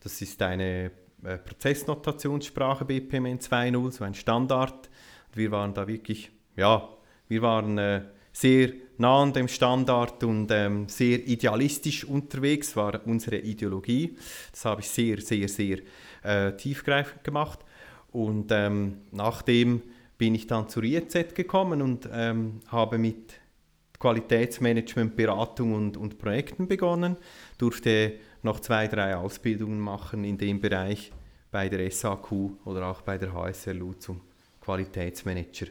[0.00, 0.90] das ist eine
[1.24, 4.88] äh, Prozessnotationssprache BPMN 2.0, so ein Standard.
[5.32, 6.88] Wir waren da wirklich, ja,
[7.28, 8.02] wir waren äh,
[8.34, 14.16] sehr nah an dem Standard und ähm, sehr idealistisch unterwegs, war unsere Ideologie.
[14.50, 15.78] Das habe ich sehr, sehr, sehr
[16.22, 17.60] äh, tiefgreifend gemacht.
[18.12, 19.82] Und ähm, nachdem
[20.18, 23.34] bin ich dann zur IEZ gekommen und ähm, habe mit
[23.98, 27.16] Qualitätsmanagement, Beratung und, und Projekten begonnen,
[27.56, 31.10] durfte noch zwei, drei Ausbildungen machen in dem Bereich
[31.50, 32.32] bei der SAQ
[32.64, 34.20] oder auch bei der HSLU zum
[34.60, 35.68] Qualitätsmanager.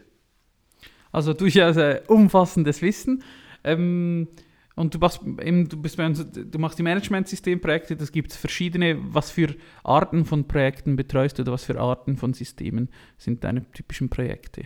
[1.13, 3.23] Also durchaus äh, umfassendes Wissen.
[3.63, 4.27] Ähm,
[4.75, 8.97] und du, machst, eben, du, bist du machst die Managementsystemprojekte, das gibt es verschiedene.
[9.13, 13.71] Was für Arten von Projekten betreust du oder was für Arten von Systemen sind deine
[13.71, 14.63] typischen Projekte?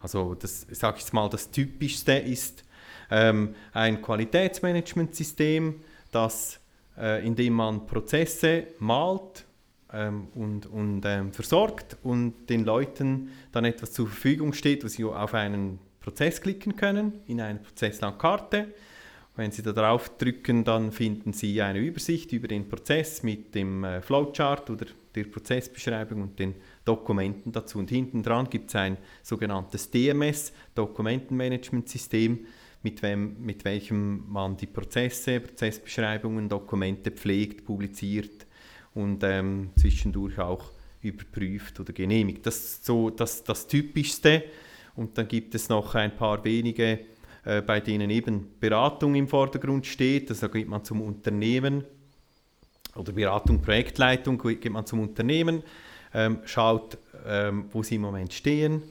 [0.00, 2.64] Also das sage ich jetzt mal, das Typischste ist
[3.10, 5.76] ähm, ein Qualitätsmanagementsystem,
[6.10, 6.58] das,
[6.98, 9.45] äh, in dem man Prozesse malt
[9.92, 15.04] ähm, und, und ähm, versorgt und den Leuten dann etwas zur Verfügung steht, wo sie
[15.04, 18.68] auf einen Prozess klicken können, in eine Prozesslandkarte
[19.36, 23.84] wenn Sie da drauf drücken, dann finden Sie eine Übersicht über den Prozess mit dem
[23.84, 27.78] äh, Flowchart oder der Prozessbeschreibung und den Dokumenten dazu.
[27.78, 32.46] Und hinten dran gibt es ein sogenanntes DMS, Dokumentenmanagementsystem,
[32.82, 38.45] mit, wem, mit welchem man die Prozesse, Prozessbeschreibungen, Dokumente pflegt, publiziert
[38.96, 40.64] und ähm, zwischendurch auch
[41.02, 42.44] überprüft oder genehmigt.
[42.44, 44.42] Das ist so das, das Typischste.
[44.96, 47.00] Und dann gibt es noch ein paar wenige
[47.46, 50.28] äh, bei denen eben Beratung im Vordergrund steht.
[50.30, 51.84] Also geht man zum Unternehmen
[52.96, 55.62] oder Beratung, Projektleitung, geht man zum Unternehmen,
[56.12, 58.82] ähm, schaut, ähm, wo sie im Moment stehen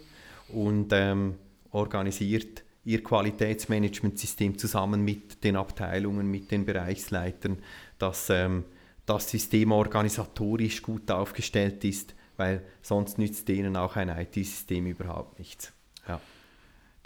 [0.48, 1.36] und ähm,
[1.72, 7.58] organisiert ihr Qualitätsmanagementsystem zusammen mit den Abteilungen, mit den Bereichsleitern,
[7.98, 8.64] dass ähm,
[9.06, 15.74] das System organisatorisch gut aufgestellt ist, weil sonst nützt denen auch ein IT-System überhaupt nichts.
[16.08, 16.20] Ja.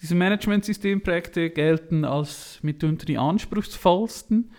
[0.01, 4.51] Diese Managementsystemprojekte gelten als mitunter die anspruchsvollsten.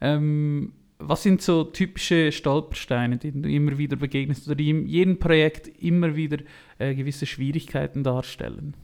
[0.00, 5.18] Ähm, was sind so typische Stolpersteine, die du immer wieder begegnest oder die in jedem
[5.18, 6.38] Projekt immer wieder
[6.78, 8.74] äh, gewisse Schwierigkeiten darstellen?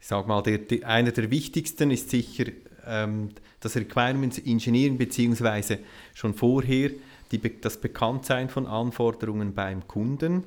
[0.00, 2.46] Ich sage mal, der, der, einer der wichtigsten ist sicher
[2.86, 5.80] ähm, das Requirements Engineering beziehungsweise
[6.14, 6.90] schon vorher
[7.32, 10.44] die, das Bekanntsein von Anforderungen beim Kunden,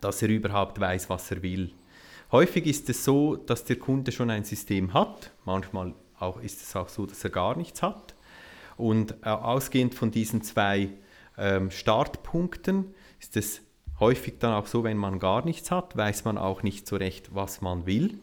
[0.00, 1.72] dass er überhaupt weiß, was er will.
[2.32, 6.74] Häufig ist es so, dass der Kunde schon ein System hat, manchmal auch ist es
[6.74, 8.14] auch so, dass er gar nichts hat.
[8.76, 10.90] Und äh, ausgehend von diesen zwei
[11.38, 13.60] ähm, Startpunkten ist es
[14.00, 17.34] häufig dann auch so, wenn man gar nichts hat, weiß man auch nicht so recht,
[17.34, 18.18] was man will.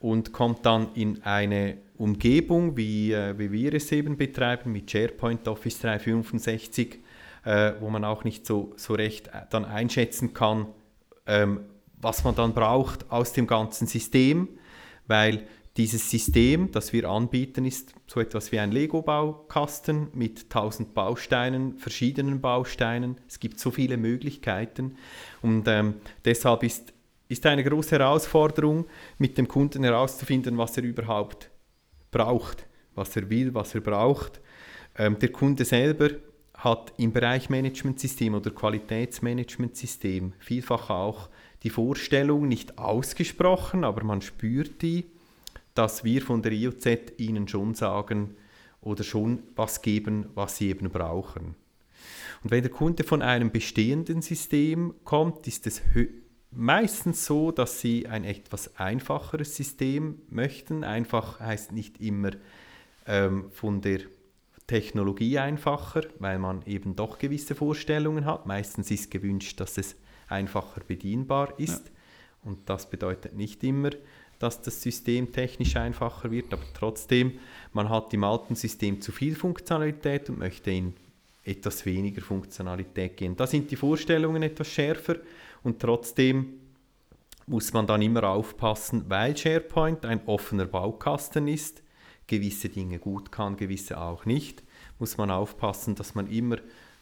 [0.00, 5.46] Und kommt dann in eine Umgebung, wie, äh, wie wir es eben betreiben, mit SharePoint
[5.46, 6.98] Office 365,
[7.44, 10.66] äh, wo man auch nicht so, so recht äh, dann einschätzen kann,
[11.26, 11.60] ähm,
[12.00, 14.48] was man dann braucht aus dem ganzen System,
[15.06, 21.78] weil dieses System, das wir anbieten, ist so etwas wie ein Lego-Baukasten mit tausend Bausteinen,
[21.78, 23.16] verschiedenen Bausteinen.
[23.28, 24.96] Es gibt so viele Möglichkeiten
[25.42, 26.92] und ähm, deshalb ist,
[27.30, 28.86] ist eine große Herausforderung,
[29.18, 31.50] mit dem Kunden herauszufinden, was er überhaupt
[32.10, 34.40] braucht, was er will, was er braucht.
[34.96, 36.10] Ähm, der Kunde selber
[36.54, 41.30] hat im Bereich Managementsystem oder Qualitätsmanagementsystem vielfach auch
[41.62, 45.06] die Vorstellung nicht ausgesprochen, aber man spürt die
[45.74, 46.86] dass wir von der IOZ
[47.18, 48.36] ihnen schon sagen
[48.80, 51.54] oder schon was geben, was sie eben brauchen.
[52.42, 55.82] Und wenn der Kunde von einem bestehenden System kommt, ist es
[56.50, 60.84] meistens so, dass sie ein etwas einfacheres System möchten.
[60.84, 62.30] Einfach heißt nicht immer
[63.06, 64.00] ähm, von der
[64.66, 68.46] Technologie einfacher, weil man eben doch gewisse Vorstellungen hat.
[68.46, 69.96] Meistens ist gewünscht, dass es
[70.28, 71.86] einfacher bedienbar ist.
[71.86, 71.92] Ja.
[72.44, 73.90] Und das bedeutet nicht immer,
[74.38, 77.38] dass das System technisch einfacher wird, aber trotzdem,
[77.72, 80.94] man hat im alten System zu viel Funktionalität und möchte in
[81.44, 83.36] etwas weniger Funktionalität gehen.
[83.36, 85.16] Da sind die Vorstellungen etwas schärfer
[85.62, 86.54] und trotzdem
[87.46, 91.82] muss man dann immer aufpassen, weil SharePoint ein offener Baukasten ist,
[92.26, 94.62] gewisse Dinge gut kann, gewisse auch nicht,
[94.98, 96.58] muss man aufpassen, dass man immer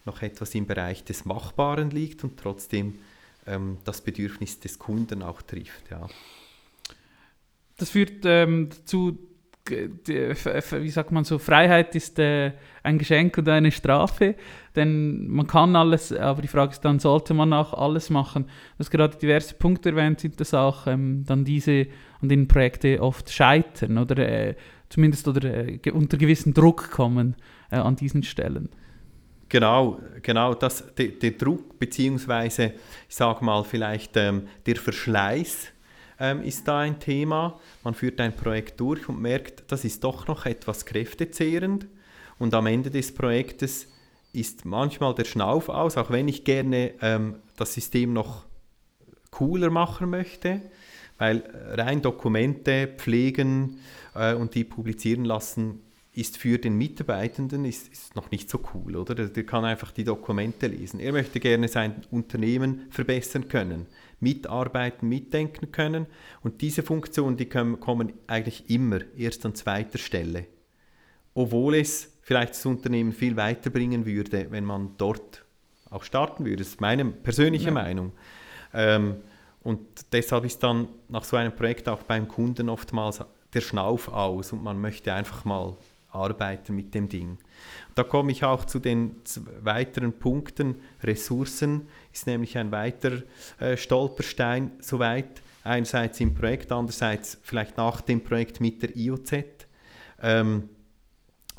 [0.07, 2.99] noch etwas im Bereich des Machbaren liegt und trotzdem
[3.47, 5.91] ähm, das Bedürfnis des Kunden auch trifft.
[5.91, 6.09] Ja.
[7.77, 9.19] Das führt ähm, dazu,
[9.71, 12.53] wie sagt man so, Freiheit ist äh,
[12.83, 14.35] ein Geschenk und eine Strafe,
[14.75, 18.45] denn man kann alles, aber die Frage ist dann, sollte man auch alles machen?
[18.45, 21.87] Du hast gerade diverse Punkte erwähnt, sind das auch ähm, dann diese,
[22.21, 24.55] an denen Projekte oft scheitern oder äh,
[24.89, 27.37] zumindest oder äh, unter gewissen Druck kommen
[27.71, 28.69] äh, an diesen Stellen.
[29.49, 32.75] Genau, genau, das, der, der Druck beziehungsweise,
[33.09, 35.73] ich sage mal vielleicht ähm, der Verschleiß
[36.21, 37.59] ähm, ist da ein Thema.
[37.85, 41.87] Man führt ein Projekt durch und merkt, das ist doch noch etwas kräftezehrend.
[42.39, 43.89] Und am Ende des Projektes
[44.33, 48.45] ist manchmal der Schnauf aus, auch wenn ich gerne ähm, das System noch
[49.31, 50.63] cooler machen möchte,
[51.19, 53.81] weil rein Dokumente pflegen
[54.15, 55.81] äh, und die publizieren lassen
[56.19, 59.15] ist für den Mitarbeitenden ist, ist noch nicht so cool, oder?
[59.15, 61.01] Der, der kann einfach die Dokumente lesen.
[61.01, 63.87] Er möchte gerne sein Unternehmen verbessern können
[64.21, 66.07] mitarbeiten, mitdenken können.
[66.43, 70.47] Und diese Funktionen, die kommen eigentlich immer erst an zweiter Stelle.
[71.35, 75.45] Obwohl es vielleicht das Unternehmen viel weiterbringen würde, wenn man dort
[75.91, 76.59] auch starten würde.
[76.59, 77.73] Das ist meine persönliche ja.
[77.73, 78.13] Meinung.
[78.75, 79.17] Ähm,
[79.63, 79.81] und
[80.13, 83.23] deshalb ist dann nach so einem Projekt auch beim Kunden oftmals
[83.55, 85.77] der Schnauf aus und man möchte einfach mal
[86.11, 87.39] arbeiten mit dem Ding.
[87.95, 89.17] Da komme ich auch zu den
[89.61, 90.77] weiteren Punkten.
[91.03, 93.23] Ressourcen ist nämlich ein weiterer
[93.61, 99.33] äh, Stolperstein, soweit einerseits im Projekt, andererseits vielleicht nach dem Projekt mit der IOZ.
[100.23, 100.69] Ähm,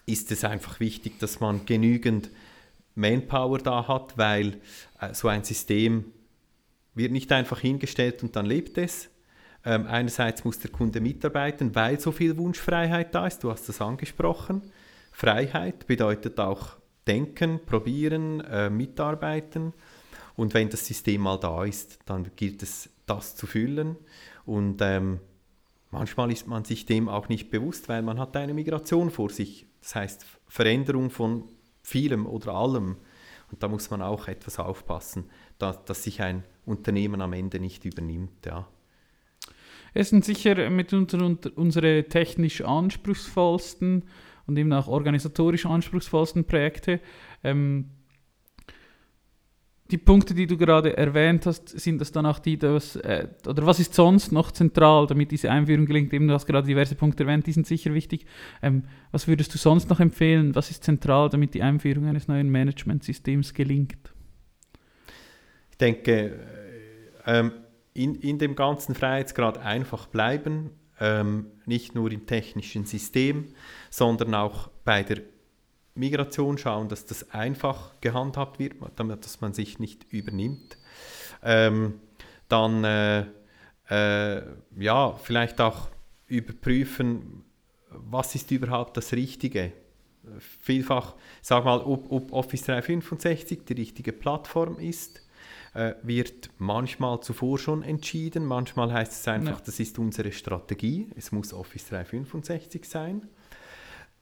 [0.05, 2.31] ist es einfach wichtig, dass man genügend
[2.95, 4.57] Manpower da hat, weil
[4.99, 6.05] äh, so ein System
[6.95, 9.08] wird nicht einfach hingestellt und dann lebt es.
[9.65, 13.81] Ähm, einerseits muss der Kunde mitarbeiten, weil so viel Wunschfreiheit da ist, du hast das
[13.81, 14.61] angesprochen.
[15.11, 19.73] Freiheit bedeutet auch denken, probieren, äh, mitarbeiten.
[20.35, 23.97] Und wenn das System mal da ist, dann gilt es, das zu füllen.
[24.45, 25.19] Und ähm,
[25.91, 29.65] manchmal ist man sich dem auch nicht bewusst, weil man hat eine Migration vor sich.
[29.81, 31.43] Das heißt, Veränderung von
[31.81, 32.97] vielem oder allem.
[33.51, 37.83] Und da muss man auch etwas aufpassen, dass, dass sich ein Unternehmen am Ende nicht
[37.83, 38.45] übernimmt.
[38.45, 38.67] Ja.
[39.93, 44.03] Es sind sicher mit unseren, unsere technisch anspruchsvollsten
[44.47, 46.99] und eben auch organisatorisch anspruchsvollsten Projekte.
[47.43, 47.91] Ähm,
[49.91, 53.65] die Punkte, die du gerade erwähnt hast, sind das dann auch die, dass, äh, oder
[53.65, 56.13] was ist sonst noch zentral, damit diese Einführung gelingt?
[56.13, 58.25] Eben, du hast gerade diverse Punkte erwähnt, die sind sicher wichtig.
[58.61, 60.53] Ähm, was würdest du sonst noch empfehlen?
[60.53, 64.13] Was ist zentral, damit die Einführung eines neuen Managementsystems gelingt?
[65.71, 66.39] Ich denke,
[67.25, 67.51] äh, ähm,
[67.93, 73.53] in, in dem ganzen Freiheitsgrad einfach bleiben, ähm, nicht nur im technischen System,
[73.89, 75.21] sondern auch bei der
[75.95, 80.77] Migration schauen, dass das einfach gehandhabt wird, damit dass man sich nicht übernimmt.
[81.43, 81.99] Ähm,
[82.47, 83.25] dann äh,
[83.89, 84.41] äh,
[84.77, 85.89] ja, vielleicht auch
[86.27, 87.43] überprüfen,
[87.89, 89.73] was ist überhaupt das Richtige.
[90.37, 95.21] Vielfach, sag mal, ob, ob Office 365 die richtige Plattform ist,
[95.73, 98.45] äh, wird manchmal zuvor schon entschieden.
[98.45, 99.63] Manchmal heißt es einfach, ja.
[99.65, 101.09] das ist unsere Strategie.
[101.15, 103.27] Es muss Office 365 sein.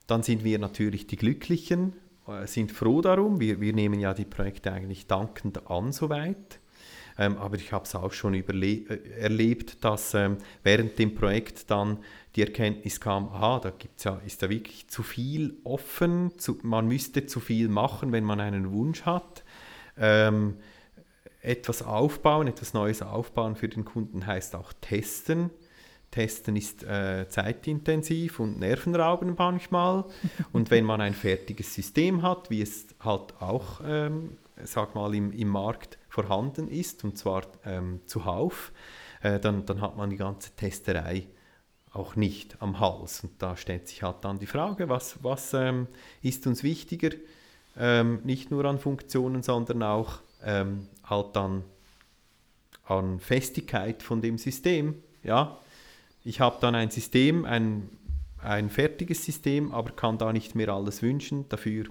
[0.07, 1.93] Dann sind wir natürlich die Glücklichen,
[2.27, 3.39] äh, sind froh darum.
[3.39, 6.59] Wir, wir nehmen ja die Projekte eigentlich dankend an soweit.
[7.19, 8.83] Ähm, aber ich habe es auch schon äh,
[9.19, 11.97] erlebt, dass ähm, während dem Projekt dann
[12.35, 16.87] die Erkenntnis kam, aha, da gibt's ja, ist da wirklich zu viel offen, zu, man
[16.87, 19.43] müsste zu viel machen, wenn man einen Wunsch hat.
[19.97, 20.57] Ähm,
[21.47, 25.49] etwas aufbauen, etwas Neues aufbauen für den Kunden heißt auch testen.
[26.11, 30.05] Testen ist äh, zeitintensiv und nervenraubend manchmal.
[30.51, 35.31] und wenn man ein fertiges System hat, wie es halt auch, ähm, sag mal, im,
[35.31, 38.71] im Markt vorhanden ist, und zwar ähm, zuhauf,
[39.21, 41.27] äh, dann, dann hat man die ganze Testerei
[41.93, 43.23] auch nicht am Hals.
[43.23, 45.87] Und da stellt sich halt dann die Frage, was, was ähm,
[46.21, 47.09] ist uns wichtiger,
[47.77, 51.63] ähm, nicht nur an Funktionen, sondern auch ähm, halt dann
[52.85, 54.95] an Festigkeit von dem System.
[55.23, 55.57] Ja,
[56.23, 57.89] ich habe dann ein System, ein,
[58.41, 61.47] ein fertiges System, aber kann da nicht mehr alles wünschen.
[61.49, 61.85] Dafür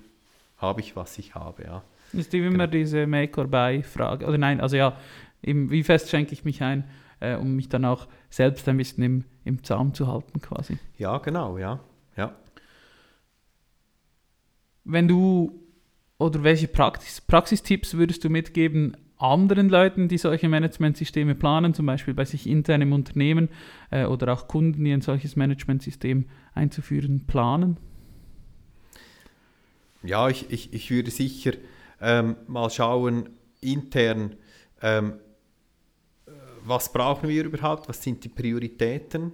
[0.56, 1.64] habe ich, was ich habe.
[1.64, 1.82] Ja.
[2.12, 2.66] Ist immer genau.
[2.66, 4.26] diese Make-or-Buy-Frage.
[4.26, 4.96] Oder nein, also ja,
[5.42, 6.84] eben, wie fest schenke ich mich ein,
[7.20, 10.78] äh, um mich dann auch selbst ein bisschen im, im Zaum zu halten quasi.
[10.96, 11.80] Ja, genau, ja.
[12.16, 12.34] ja.
[14.84, 15.65] Wenn du,
[16.18, 22.14] oder welche Praxis, Praxistipps würdest du mitgeben anderen Leuten, die solche Managementsysteme planen, zum Beispiel
[22.14, 23.48] bei sich intern im Unternehmen
[23.90, 27.79] äh, oder auch Kunden, die ein solches Managementsystem einzuführen planen?
[30.02, 31.52] Ja, ich, ich, ich würde sicher
[32.00, 34.37] ähm, mal schauen, intern,
[34.83, 35.14] ähm,
[36.64, 39.33] was brauchen wir überhaupt, was sind die Prioritäten?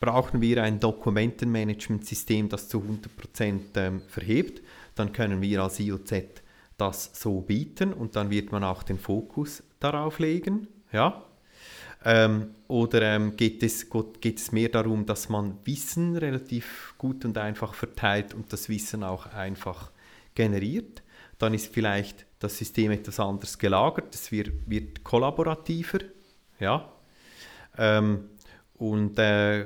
[0.00, 4.62] Brauchen wir ein Dokumentenmanagementsystem, das zu 100% ähm, verhebt?
[4.98, 6.12] Dann können wir als IOZ
[6.76, 10.68] das so bieten und dann wird man auch den Fokus darauf legen.
[10.92, 11.24] Ja?
[12.04, 13.88] Ähm, oder ähm, geht, es,
[14.20, 19.02] geht es mehr darum, dass man Wissen relativ gut und einfach verteilt und das Wissen
[19.02, 19.90] auch einfach
[20.34, 21.02] generiert?
[21.38, 25.98] Dann ist vielleicht das System etwas anders gelagert, es wird, wird kollaborativer.
[26.60, 26.92] Ja?
[27.76, 28.30] Ähm,
[28.74, 29.64] und, äh,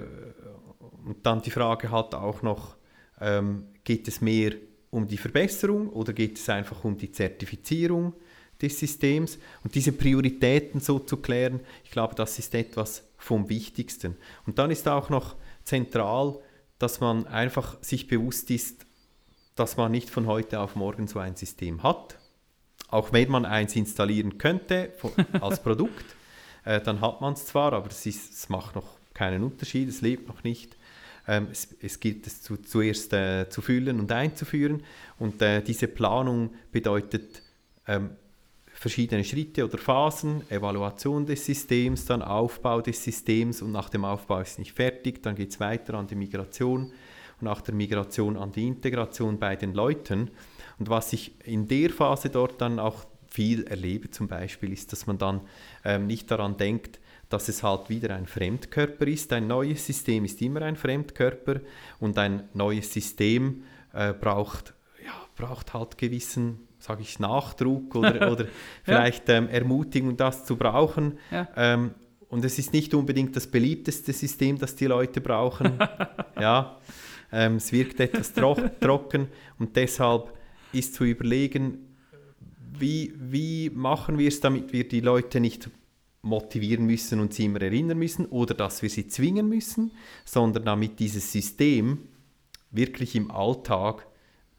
[1.04, 2.76] und dann die Frage halt auch noch,
[3.20, 4.52] ähm, geht es mehr
[4.92, 8.12] um die Verbesserung oder geht es einfach um die Zertifizierung
[8.60, 9.38] des Systems?
[9.64, 14.16] Und diese Prioritäten so zu klären, ich glaube, das ist etwas vom Wichtigsten.
[14.46, 16.38] Und dann ist auch noch zentral,
[16.78, 18.86] dass man einfach sich bewusst ist,
[19.56, 22.18] dass man nicht von heute auf morgen so ein System hat.
[22.88, 24.92] Auch wenn man eins installieren könnte
[25.40, 26.04] als Produkt,
[26.64, 30.02] äh, dann hat man es zwar, aber es, ist, es macht noch keinen Unterschied, es
[30.02, 30.76] lebt noch nicht.
[31.26, 34.82] Ähm, es, es, gilt es zu, zuerst äh, zu füllen und einzuführen.
[35.18, 37.42] Und äh, diese Planung bedeutet
[37.86, 38.10] ähm,
[38.82, 44.40] verschiedene Schritte oder Phasen, Evaluation des Systems, dann Aufbau des Systems und nach dem Aufbau
[44.40, 48.36] ist es nicht fertig, dann geht es weiter an die Migration und nach der Migration
[48.36, 50.30] an die Integration bei den Leuten.
[50.78, 55.06] Und was ich in der Phase dort dann auch viel erlebe zum Beispiel, ist, dass
[55.06, 55.42] man dann
[55.84, 56.98] ähm, nicht daran denkt,
[57.32, 59.32] dass es halt wieder ein Fremdkörper ist.
[59.32, 61.60] Ein neues System ist immer ein Fremdkörper
[61.98, 63.64] und ein neues System
[63.94, 64.74] äh, braucht,
[65.04, 68.46] ja, braucht halt gewissen, sage ich, Nachdruck oder, oder
[68.82, 71.18] vielleicht ähm, Ermutigung, das zu brauchen.
[71.30, 71.48] Ja.
[71.56, 71.92] Ähm,
[72.28, 75.78] und es ist nicht unbedingt das beliebteste System, das die Leute brauchen.
[76.40, 76.78] ja,
[77.30, 79.28] ähm, es wirkt etwas tro trocken
[79.58, 80.32] und deshalb
[80.72, 81.96] ist zu überlegen,
[82.78, 85.70] wie, wie machen wir es, damit wir die Leute nicht
[86.22, 89.90] motivieren müssen und sie immer erinnern müssen oder dass wir sie zwingen müssen,
[90.24, 92.08] sondern damit dieses System
[92.70, 94.06] wirklich im Alltag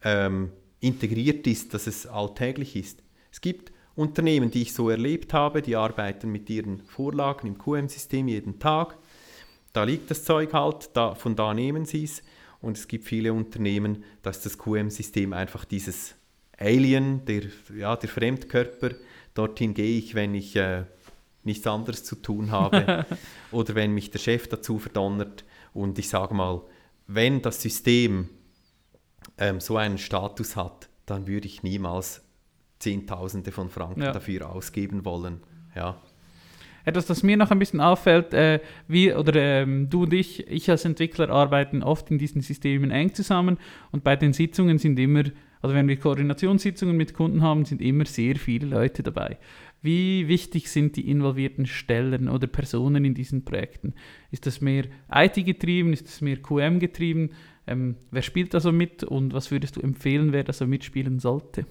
[0.03, 0.51] ähm,
[0.81, 3.01] integriert ist, dass es alltäglich ist.
[3.31, 8.27] Es gibt Unternehmen, die ich so erlebt habe, die arbeiten mit ihren Vorlagen im QM-System
[8.27, 8.97] jeden Tag.
[9.71, 12.21] Da liegt das Zeug halt, da, von da nehmen sie es.
[12.61, 16.15] Und es gibt viele Unternehmen, dass das QM-System einfach dieses
[16.57, 17.43] Alien, der,
[17.75, 18.91] ja, der Fremdkörper,
[19.33, 20.85] dorthin gehe ich, wenn ich äh,
[21.45, 23.05] nichts anderes zu tun habe
[23.51, 25.43] oder wenn mich der Chef dazu verdonnert.
[25.73, 26.61] Und ich sage mal,
[27.07, 28.29] wenn das System
[29.37, 32.23] ähm, so einen Status hat, dann würde ich niemals
[32.79, 34.11] Zehntausende von Franken ja.
[34.11, 35.41] dafür ausgeben wollen.
[35.75, 36.01] Ja.
[36.85, 40.69] Etwas, das mir noch ein bisschen auffällt, äh, wir oder ähm, du und ich, ich
[40.69, 43.57] als Entwickler arbeiten oft in diesen Systemen eng zusammen
[43.91, 45.23] und bei den Sitzungen sind immer,
[45.61, 49.37] also wenn wir Koordinationssitzungen mit Kunden haben, sind immer sehr viele Leute dabei.
[49.83, 53.93] Wie wichtig sind die involvierten Stellen oder Personen in diesen Projekten?
[54.31, 55.91] Ist das mehr IT-getrieben?
[55.91, 57.31] Ist das mehr QM-getrieben?
[57.67, 61.19] Ähm, wer spielt da so mit und was würdest du empfehlen, wer da so mitspielen
[61.19, 61.65] sollte?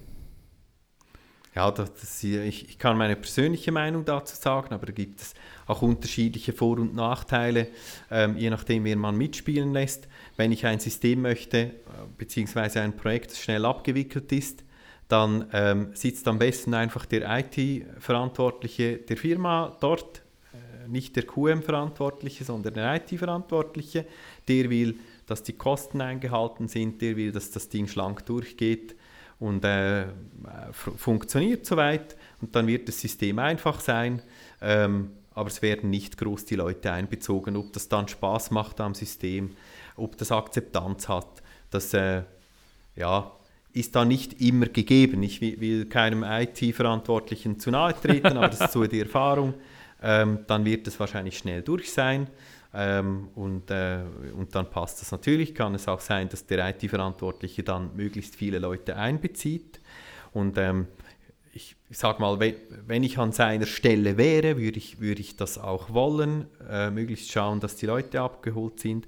[1.55, 5.35] Ja, das, ich, ich kann meine persönliche Meinung dazu sagen, aber da gibt es
[5.67, 7.69] auch unterschiedliche Vor- und Nachteile,
[8.11, 10.07] ähm, je nachdem, wer man mitspielen lässt.
[10.37, 11.71] Wenn ich ein System möchte, äh,
[12.19, 14.65] beziehungsweise ein Projekt, das schnell abgewickelt ist,
[15.13, 20.23] dann ähm, sitzt am besten einfach der IT-Verantwortliche der Firma dort,
[20.55, 24.07] äh, nicht der QM-Verantwortliche, sondern der IT-Verantwortliche.
[24.49, 24.97] Der will,
[25.27, 28.97] dass die Kosten eingehalten sind, der will, dass das Ding schlank durchgeht
[29.39, 30.07] und äh,
[30.73, 34.23] funktioniert soweit und dann wird das System einfach sein,
[34.63, 38.95] ähm, aber es werden nicht groß die Leute einbezogen, ob das dann Spaß macht am
[38.95, 39.57] System,
[39.97, 42.23] ob das Akzeptanz hat, das äh,
[42.97, 43.33] ja,
[43.73, 45.23] ist da nicht immer gegeben.
[45.23, 49.55] Ich will, keinem IT-Verantwortlichen zu nahe treten, aber das ist so die Erfahrung.
[50.03, 52.27] Ähm, dann wird es wahrscheinlich schnell durch sein.
[52.75, 54.01] Ähm, und, äh,
[54.37, 55.55] und dann passt das natürlich.
[55.55, 59.81] Kann es auch sein, dass der IT-Verantwortliche dann möglichst viele Leute einbezieht.
[60.33, 60.89] Und ähm,
[61.55, 65.93] ich, sage mal, wenn, ich an seiner Stelle wäre, würde ich, würd ich das auch
[65.93, 69.07] wollen, äh, möglichst schauen, dass die Leute abgeholt sind.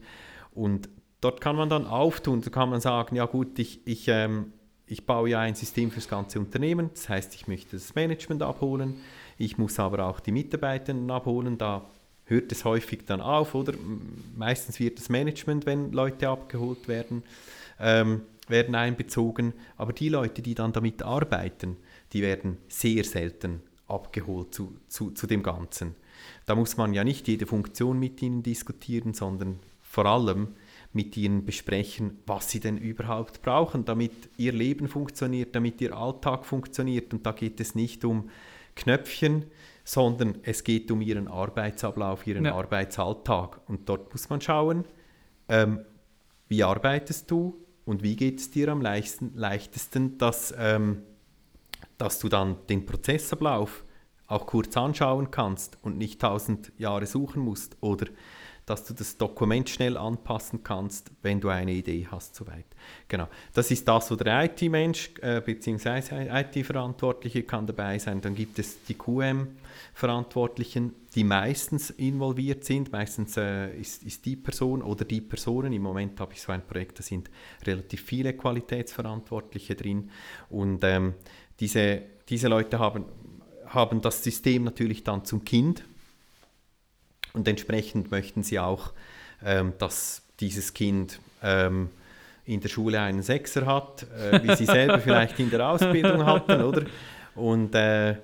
[0.52, 0.88] Und
[1.20, 4.52] dort kann man dann auftun, da kann man sagen, ja gut, ich, ich, ähm,
[4.86, 8.42] ich baue ja ein System für das ganze Unternehmen, das heißt, ich möchte das Management
[8.42, 8.96] abholen,
[9.38, 11.84] ich muss aber auch die Mitarbeitenden abholen, da
[12.26, 13.74] hört es häufig dann auf, oder?
[14.36, 17.22] Meistens wird das Management, wenn Leute abgeholt werden,
[17.78, 21.76] ähm, werden einbezogen, aber die Leute, die dann damit arbeiten,
[22.12, 25.94] die werden sehr selten abgeholt zu, zu, zu dem Ganzen.
[26.46, 30.48] Da muss man ja nicht jede Funktion mit ihnen diskutieren, sondern vor allem
[30.94, 36.46] mit ihnen besprechen, was sie denn überhaupt brauchen, damit ihr Leben funktioniert, damit ihr Alltag
[36.46, 37.12] funktioniert.
[37.12, 38.30] Und da geht es nicht um
[38.76, 39.46] Knöpfchen,
[39.82, 42.54] sondern es geht um ihren Arbeitsablauf, ihren ja.
[42.54, 43.60] Arbeitsalltag.
[43.68, 44.84] Und dort muss man schauen,
[45.48, 45.80] ähm,
[46.46, 51.02] wie arbeitest du und wie geht es dir am leichtesten, leichtesten dass, ähm,
[51.98, 53.84] dass du dann den Prozessablauf
[54.28, 58.06] auch kurz anschauen kannst und nicht tausend Jahre suchen musst oder
[58.66, 62.64] dass du das Dokument schnell anpassen kannst, wenn du eine Idee hast soweit.
[63.08, 66.28] Genau, das ist das, wo der IT-Mensch äh, bzw.
[66.30, 68.20] IT-Verantwortliche kann dabei sein.
[68.22, 72.90] Dann gibt es die QM-Verantwortlichen, die meistens involviert sind.
[72.90, 76.66] Meistens äh, ist, ist die Person oder die Personen, im Moment habe ich so ein
[76.66, 77.30] Projekt, da sind
[77.66, 80.10] relativ viele Qualitätsverantwortliche drin
[80.48, 81.14] und ähm,
[81.60, 83.04] diese, diese Leute haben,
[83.66, 85.84] haben das System natürlich dann zum Kind
[87.34, 88.92] und entsprechend möchten sie auch,
[89.44, 91.90] ähm, dass dieses Kind ähm,
[92.46, 96.62] in der Schule einen Sechser hat, äh, wie sie selber vielleicht in der Ausbildung hatten,
[96.62, 96.86] oder?
[97.34, 98.16] Und, äh,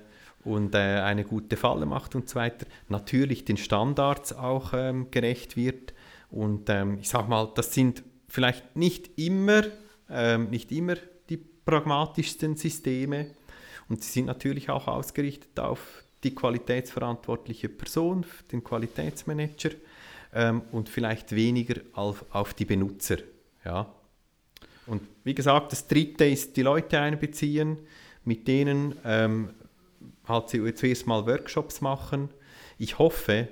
[0.43, 2.65] und äh, eine gute Falle macht und so weiter.
[2.87, 5.93] Natürlich den Standards auch ähm, gerecht wird.
[6.29, 9.63] Und ähm, ich sage mal, das sind vielleicht nicht immer,
[10.09, 10.95] ähm, nicht immer
[11.29, 13.27] die pragmatischsten Systeme.
[13.89, 19.71] Und sie sind natürlich auch ausgerichtet auf die qualitätsverantwortliche Person, den Qualitätsmanager
[20.33, 23.17] ähm, und vielleicht weniger auf, auf die Benutzer.
[23.65, 23.93] Ja.
[24.87, 27.77] Und wie gesagt, das Dritte ist die Leute einbeziehen,
[28.23, 29.49] mit denen ähm,
[30.27, 32.29] halt zuerst mal Workshops machen.
[32.77, 33.47] Ich hoffe,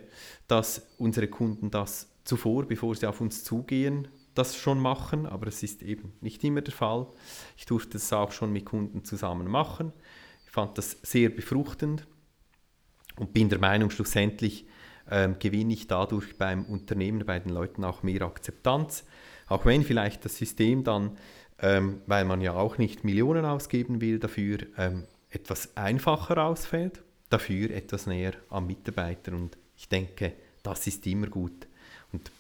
[0.48, 5.64] dass unsere Kunden das zuvor, bevor sie auf uns zugehen, das schon machen, aber es
[5.64, 7.08] ist eben nicht immer der Fall.
[7.58, 9.92] Ich durfte das auch schon mit Kunden zusammen machen.
[10.46, 12.08] Ich fand das sehr befruchtend
[13.20, 14.66] und bin der Meinung, schlussendlich
[15.12, 19.04] ähm, gewinne ich dadurch beim Unternehmen, bei den Leuten auch mehr Akzeptanz.
[19.48, 21.18] Auch wenn vielleicht das System dann,
[21.62, 27.72] ähm, weil man ja auch nicht Millionen ausgeben will dafür, ähm, etwas einfacher ausfällt, dafür
[27.72, 29.34] etwas näher am Mitarbeiter.
[29.34, 31.68] Und ich denke, das ist immer gut.
[32.12, 32.32] Und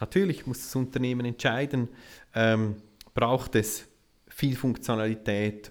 [0.00, 1.88] natürlich muss das Unternehmen entscheiden,
[2.34, 2.76] ähm,
[3.14, 3.86] braucht es
[4.28, 5.70] viel Funktionalität,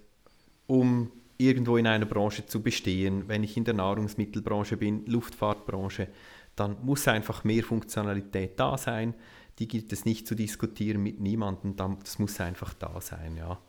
[0.67, 1.11] um
[1.47, 3.27] irgendwo in einer Branche zu bestehen.
[3.27, 6.07] Wenn ich in der Nahrungsmittelbranche bin, Luftfahrtbranche,
[6.55, 9.13] dann muss einfach mehr Funktionalität da sein.
[9.59, 13.59] Die gilt es nicht zu diskutieren mit niemandem, das muss einfach da sein, ja.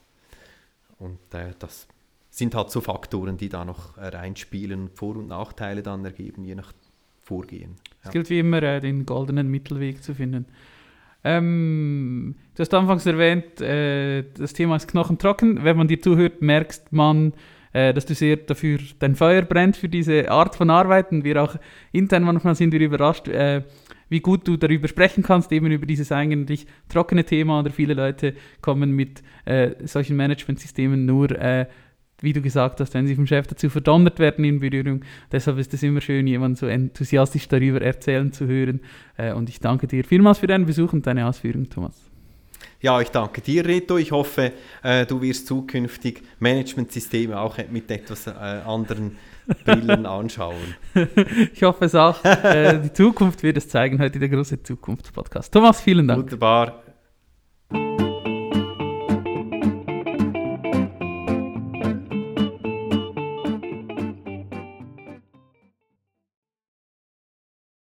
[0.99, 1.89] Und äh, das
[2.31, 6.73] sind halt so Faktoren, die da noch reinspielen, Vor- und Nachteile dann ergeben, je nach
[7.21, 7.77] Vorgehen.
[8.03, 8.07] Ja.
[8.07, 10.47] Es gilt wie immer, äh, den goldenen Mittelweg zu finden.
[11.25, 15.63] Ähm, du hast anfangs erwähnt, äh, das Thema ist knochentrocken.
[15.63, 17.33] Wenn man dir zuhört, merkst man,
[17.73, 21.25] äh, dass du sehr dafür dein Feuer brennt für diese Art von Arbeiten.
[21.25, 21.57] Wir auch
[21.93, 23.63] intern manchmal sind wir überrascht, äh,
[24.09, 27.61] wie gut du darüber sprechen kannst, eben über dieses eigentlich trockene Thema.
[27.61, 31.67] Oder viele Leute kommen mit äh, solchen Managementsystemen nur äh,
[32.23, 35.05] wie du gesagt hast, wenn sie vom Chef dazu verdonnert werden in Berührung.
[35.31, 38.81] Deshalb ist es immer schön, jemanden so enthusiastisch darüber erzählen zu hören.
[39.17, 42.12] Äh, und ich danke dir vielmals für deinen Besuch und deine Ausführungen, Thomas.
[42.83, 43.97] Ja, ich danke dir, Reto.
[43.97, 44.53] Ich hoffe,
[44.83, 49.17] äh, du wirst zukünftig Managementsysteme auch mit etwas äh, anderen
[49.65, 50.75] Brillen anschauen.
[51.55, 52.21] ich hoffe es auch.
[52.23, 55.53] die Zukunft wird es zeigen, heute der große Zukunftspodcast.
[55.53, 56.23] Thomas, vielen Dank.
[56.23, 56.83] Wunderbar.